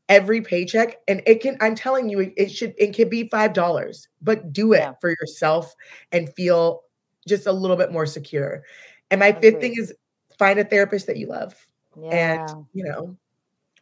every 0.09 0.41
paycheck 0.41 0.97
and 1.09 1.23
it 1.27 1.41
can 1.41 1.57
i'm 1.61 1.75
telling 1.75 2.09
you 2.09 2.33
it, 2.37 2.51
should 2.51 2.75
it 2.79 2.95
can 2.95 3.09
be 3.09 3.29
five 3.29 3.53
dollars 3.53 4.09
but 4.23 4.53
do 4.53 4.73
it 4.73 4.79
Yeah. 4.79 4.93
for 5.01 5.11
yourself 5.11 5.75
and 6.13 6.33
feel 6.35 6.83
just 7.27 7.47
a 7.47 7.53
little 7.53 7.77
bit 7.77 7.93
more 7.93 8.07
secure 8.07 8.63
and 9.11 9.21
my 9.21 9.33
fifth 9.33 9.61
thing 9.61 9.75
is 9.79 9.93
find 10.39 10.59
a 10.59 10.65
therapist 10.65 11.07
that 11.07 11.17
you 11.17 11.27
love 11.27 11.55
yeah. 12.01 12.11
and 12.49 12.67
you 12.73 12.85
know 12.85 13.17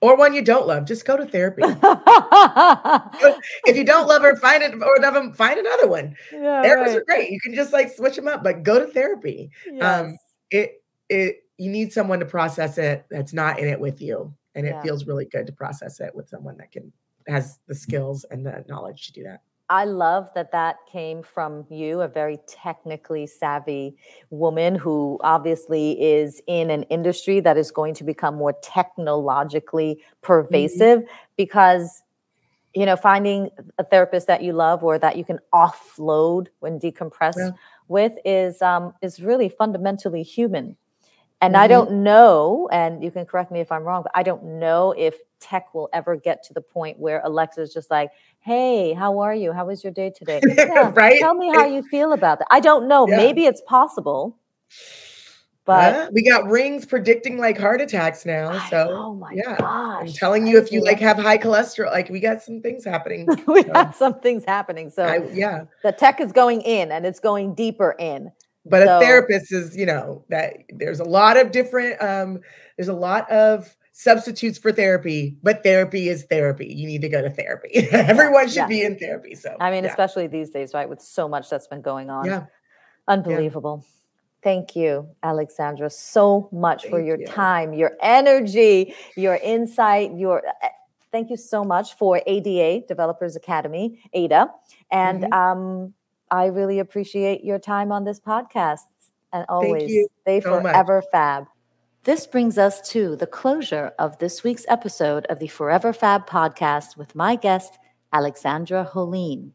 or 0.02 0.16
one 0.16 0.34
you 0.34 0.42
don't 0.42 0.66
love 0.66 0.84
just 0.84 1.06
go 1.06 1.16
to 1.16 1.24
therapy 1.24 1.62
if 3.64 3.76
you 3.76 3.84
don't 3.84 4.08
love 4.08 4.22
her 4.22 4.36
find 4.36 4.62
it 4.62 4.74
or 4.74 4.96
love 5.00 5.36
find 5.36 5.58
another 5.58 5.88
one 5.88 6.14
yeah, 6.32 6.62
therapists 6.62 6.86
right. 6.86 6.96
are 6.96 7.04
great. 7.04 7.30
You 7.30 7.40
can 7.40 7.54
just 7.54 7.72
like 7.72 7.90
switch 7.90 8.16
them 8.16 8.28
up, 8.28 8.42
but 8.44 8.62
go 8.62 8.84
to 8.84 8.92
therapy. 8.92 9.50
Um, 9.68 9.78
yes. 9.80 10.16
It 10.50 10.82
it 11.08 11.36
you 11.58 11.70
need 11.70 11.92
someone 11.92 12.18
to 12.20 12.26
process 12.26 12.78
it 12.78 13.06
that's 13.10 13.32
not 13.32 13.58
in 13.58 13.68
it 13.68 13.80
with 13.80 14.00
you, 14.02 14.34
and 14.54 14.66
it 14.66 14.70
Yeah. 14.70 14.82
feels 14.82 15.06
really 15.06 15.26
good 15.26 15.46
to 15.46 15.52
process 15.52 16.00
it 16.00 16.14
with 16.14 16.28
someone 16.28 16.56
that 16.58 16.72
can 16.72 16.92
has 17.28 17.58
the 17.68 17.74
skills 17.74 18.24
and 18.30 18.44
the 18.44 18.64
knowledge 18.68 19.06
to 19.06 19.12
do 19.12 19.22
that. 19.22 19.40
I 19.72 19.86
love 19.86 20.28
that 20.34 20.52
that 20.52 20.76
came 20.86 21.22
from 21.22 21.64
you, 21.70 22.02
a 22.02 22.08
very 22.08 22.38
technically 22.46 23.26
savvy 23.26 23.96
woman 24.28 24.74
who 24.74 25.18
obviously 25.22 25.92
is 25.92 26.42
in 26.46 26.68
an 26.70 26.82
industry 26.84 27.40
that 27.40 27.56
is 27.56 27.70
going 27.70 27.94
to 27.94 28.04
become 28.04 28.34
more 28.34 28.52
technologically 28.62 29.98
pervasive 30.20 31.04
because 31.38 32.02
you 32.74 32.84
know 32.84 32.96
finding 32.96 33.48
a 33.78 33.84
therapist 33.84 34.26
that 34.26 34.42
you 34.42 34.52
love 34.52 34.84
or 34.84 34.98
that 34.98 35.16
you 35.16 35.24
can 35.24 35.38
offload 35.54 36.48
when 36.60 36.78
decompress 36.78 37.36
Yeah. 37.38 37.50
with 37.88 38.12
is 38.26 38.60
um 38.60 38.92
is 39.00 39.20
really 39.22 39.48
fundamentally 39.48 40.22
human 40.22 40.76
and 41.42 41.56
i 41.56 41.66
Mhm. 41.66 41.70
don't 41.70 41.90
know 41.90 42.68
and 42.72 43.02
you 43.04 43.10
can 43.10 43.26
correct 43.26 43.50
me 43.52 43.60
if 43.60 43.70
i'm 43.70 43.82
wrong 43.82 44.02
but 44.02 44.12
i 44.14 44.22
don't 44.22 44.42
know 44.44 44.92
if 44.96 45.14
tech 45.40 45.74
will 45.74 45.90
ever 45.92 46.16
get 46.16 46.42
to 46.44 46.54
the 46.54 46.60
point 46.60 46.98
where 46.98 47.20
Alexa 47.24 47.60
is 47.60 47.74
just 47.74 47.90
like 47.90 48.10
hey 48.40 48.94
how 48.94 49.18
are 49.18 49.34
you 49.34 49.52
how 49.52 49.66
was 49.66 49.82
your 49.84 49.92
day 49.92 50.10
today 50.10 50.40
yeah, 50.56 50.90
Right? 50.94 51.18
tell 51.20 51.34
me 51.34 51.50
how 51.50 51.66
you 51.66 51.82
feel 51.82 52.12
about 52.12 52.38
that 52.38 52.48
i 52.50 52.60
don't 52.60 52.88
know 52.88 53.06
Yeah. 53.06 53.16
maybe 53.16 53.44
it's 53.44 53.60
possible 53.66 54.38
but 55.64 55.94
Huh? 55.94 56.10
we 56.12 56.28
got 56.28 56.44
rings 56.46 56.84
predicting 56.84 57.38
like 57.38 57.56
heart 57.56 57.80
attacks 57.80 58.26
now. 58.26 58.50
I- 58.50 58.68
So 58.70 58.88
oh 58.90 59.14
my 59.14 59.32
yeah. 59.34 59.56
gosh 59.56 60.00
I'm 60.08 60.12
telling 60.12 60.46
I 60.46 60.50
you, 60.50 60.58
if 60.58 60.72
you 60.72 60.82
like 60.82 60.98
have 60.98 61.16
high 61.18 61.38
cholesterol, 61.38 61.90
like 61.92 62.08
we 62.08 62.18
got 62.18 62.42
some 62.42 62.60
things 62.60 62.84
happening. 62.84 63.28
we 63.46 63.62
So, 63.62 63.72
have 63.72 63.94
some 63.94 64.18
things 64.20 64.44
happening 64.44 64.90
so 64.90 65.04
I, 65.06 65.18
yeah. 65.32 65.64
the 65.84 65.92
tech 65.92 66.20
is 66.20 66.32
going 66.32 66.62
in 66.62 66.90
and 66.90 67.06
it's 67.06 67.20
going 67.20 67.54
deeper 67.54 67.94
in 68.00 68.32
But 68.64 68.86
So- 68.86 68.98
a 68.98 69.00
therapist 69.00 69.52
is, 69.52 69.76
you 69.76 69.86
know, 69.86 70.24
that 70.28 70.56
there's 70.70 71.00
a 71.00 71.04
lot 71.04 71.36
of 71.36 71.50
different 71.52 72.00
um 72.02 72.40
there's 72.76 72.88
a 72.88 72.94
lot 72.94 73.30
of 73.30 73.76
substitutes 73.92 74.56
for 74.58 74.72
therapy, 74.72 75.36
but 75.42 75.62
therapy 75.62 76.08
is 76.08 76.24
therapy. 76.24 76.66
You 76.66 76.86
need 76.86 77.02
to 77.02 77.08
go 77.08 77.20
to 77.20 77.28
therapy. 77.30 77.88
Everyone 77.92 78.46
should 78.48 78.56
yeah. 78.56 78.66
be 78.66 78.82
in 78.82 78.98
therapy. 78.98 79.34
So 79.34 79.56
i 79.60 79.70
mean 79.70 79.84
yeah. 79.84 79.90
especially 79.90 80.26
these 80.26 80.50
days 80.50 80.72
right 80.74 80.88
with 80.88 81.00
so 81.00 81.28
much 81.28 81.50
that's 81.50 81.66
been 81.68 81.82
going 81.82 82.10
on 82.10 82.24
yeah. 82.26 82.46
Unbelievable. 83.08 83.84
Thank 84.42 84.74
you, 84.74 85.08
Alexandra, 85.22 85.88
so 85.90 86.48
much 86.50 86.86
for 86.86 87.00
your 87.00 87.18
you. 87.18 87.26
time, 87.26 87.72
your 87.72 87.92
energy, 88.00 88.94
your 89.16 89.36
insight, 89.36 90.16
your 90.16 90.42
uh, 90.46 90.68
thank 91.12 91.30
you 91.30 91.36
so 91.36 91.62
much 91.62 91.96
for 91.96 92.20
ADA 92.26 92.84
Developers 92.88 93.36
Academy, 93.36 94.00
ADA. 94.12 94.50
And 94.90 95.24
Mhm. 95.24 95.32
um, 95.32 95.94
I 96.32 96.46
really 96.46 96.78
appreciate 96.78 97.44
your 97.44 97.58
time 97.58 97.92
on 97.92 98.04
this 98.04 98.18
podcast. 98.18 98.86
And 99.34 99.44
always 99.50 100.08
stay 100.22 100.40
so 100.40 100.60
much. 100.60 100.62
forever 100.62 101.02
fab. 101.12 101.46
This 102.04 102.26
brings 102.26 102.56
us 102.56 102.80
to 102.90 103.16
the 103.16 103.26
closure 103.26 103.92
of 103.98 104.16
this 104.18 104.42
week's 104.42 104.64
episode 104.66 105.26
of 105.26 105.40
the 105.40 105.48
Forever 105.48 105.92
Fab 105.92 106.26
podcast 106.26 106.96
with 106.96 107.14
my 107.14 107.36
guest, 107.36 107.76
Alexandra 108.14 108.88
Holine. 108.92 109.50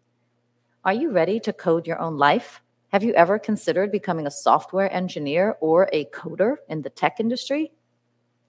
Are 0.86 0.94
you 0.94 1.10
ready 1.12 1.40
to 1.42 1.52
code 1.52 1.88
your 1.88 2.00
own 2.00 2.18
life? 2.18 2.62
Have 2.90 3.04
you 3.04 3.14
ever 3.14 3.40
considered 3.40 3.92
becoming 3.92 4.28
a 4.28 4.32
software 4.32 4.94
engineer 4.94 5.58
or 5.60 5.90
a 5.92 6.06
coder 6.06 6.58
in 6.70 6.84
the 6.84 6.92
tech 6.92 7.20
industry? 7.20 7.72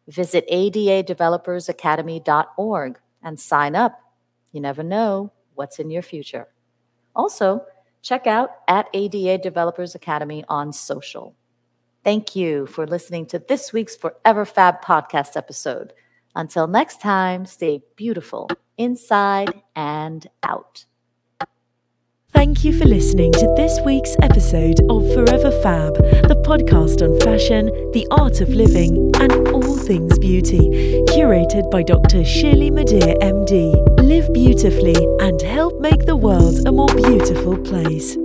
Visit 0.06 0.46
adadevelopersacademy.org 0.52 2.98
and 3.22 3.40
sign 3.40 3.74
up. 3.74 4.00
You 4.52 4.60
never 4.60 4.82
know 4.82 5.32
what's 5.54 5.78
in 5.78 5.90
your 5.90 6.02
future. 6.02 6.48
Also, 7.16 7.64
check 8.08 8.26
out 8.26 8.50
at 8.66 8.88
ADA 8.94 9.36
Developers 9.36 9.94
Academy 9.94 10.42
on 10.48 10.72
social. 10.72 11.34
Thank 12.02 12.34
you 12.34 12.66
for 12.66 12.86
listening 12.86 13.26
to 13.26 13.38
this 13.38 13.70
week's 13.70 13.96
Forever 13.96 14.46
Fab 14.46 14.80
podcast 14.82 15.36
episode. 15.36 15.92
Until 16.34 16.66
next 16.66 17.02
time, 17.02 17.44
stay 17.44 17.82
beautiful 17.96 18.48
inside 18.78 19.60
and 19.76 20.26
out. 20.42 20.86
Thank 22.32 22.64
you 22.64 22.72
for 22.72 22.86
listening 22.86 23.32
to 23.32 23.52
this 23.56 23.78
week's 23.84 24.16
episode 24.22 24.80
of 24.88 25.12
Forever 25.12 25.50
Fab, 25.62 25.94
the 26.28 26.40
podcast 26.46 27.02
on 27.02 27.20
fashion, 27.20 27.66
the 27.92 28.06
art 28.10 28.40
of 28.40 28.48
living, 28.50 29.10
and 29.16 29.48
all 29.48 29.76
things 29.76 30.18
beauty, 30.18 30.60
curated 31.08 31.70
by 31.70 31.82
Dr. 31.82 32.24
Shirley 32.24 32.70
Madhère, 32.70 33.18
MD. 33.20 33.88
Live 34.08 34.32
beautifully 34.32 34.96
and 35.20 35.38
help 35.42 35.78
make 35.82 36.06
the 36.06 36.16
world 36.16 36.66
a 36.66 36.72
more 36.72 36.88
beautiful 36.96 37.58
place. 37.58 38.16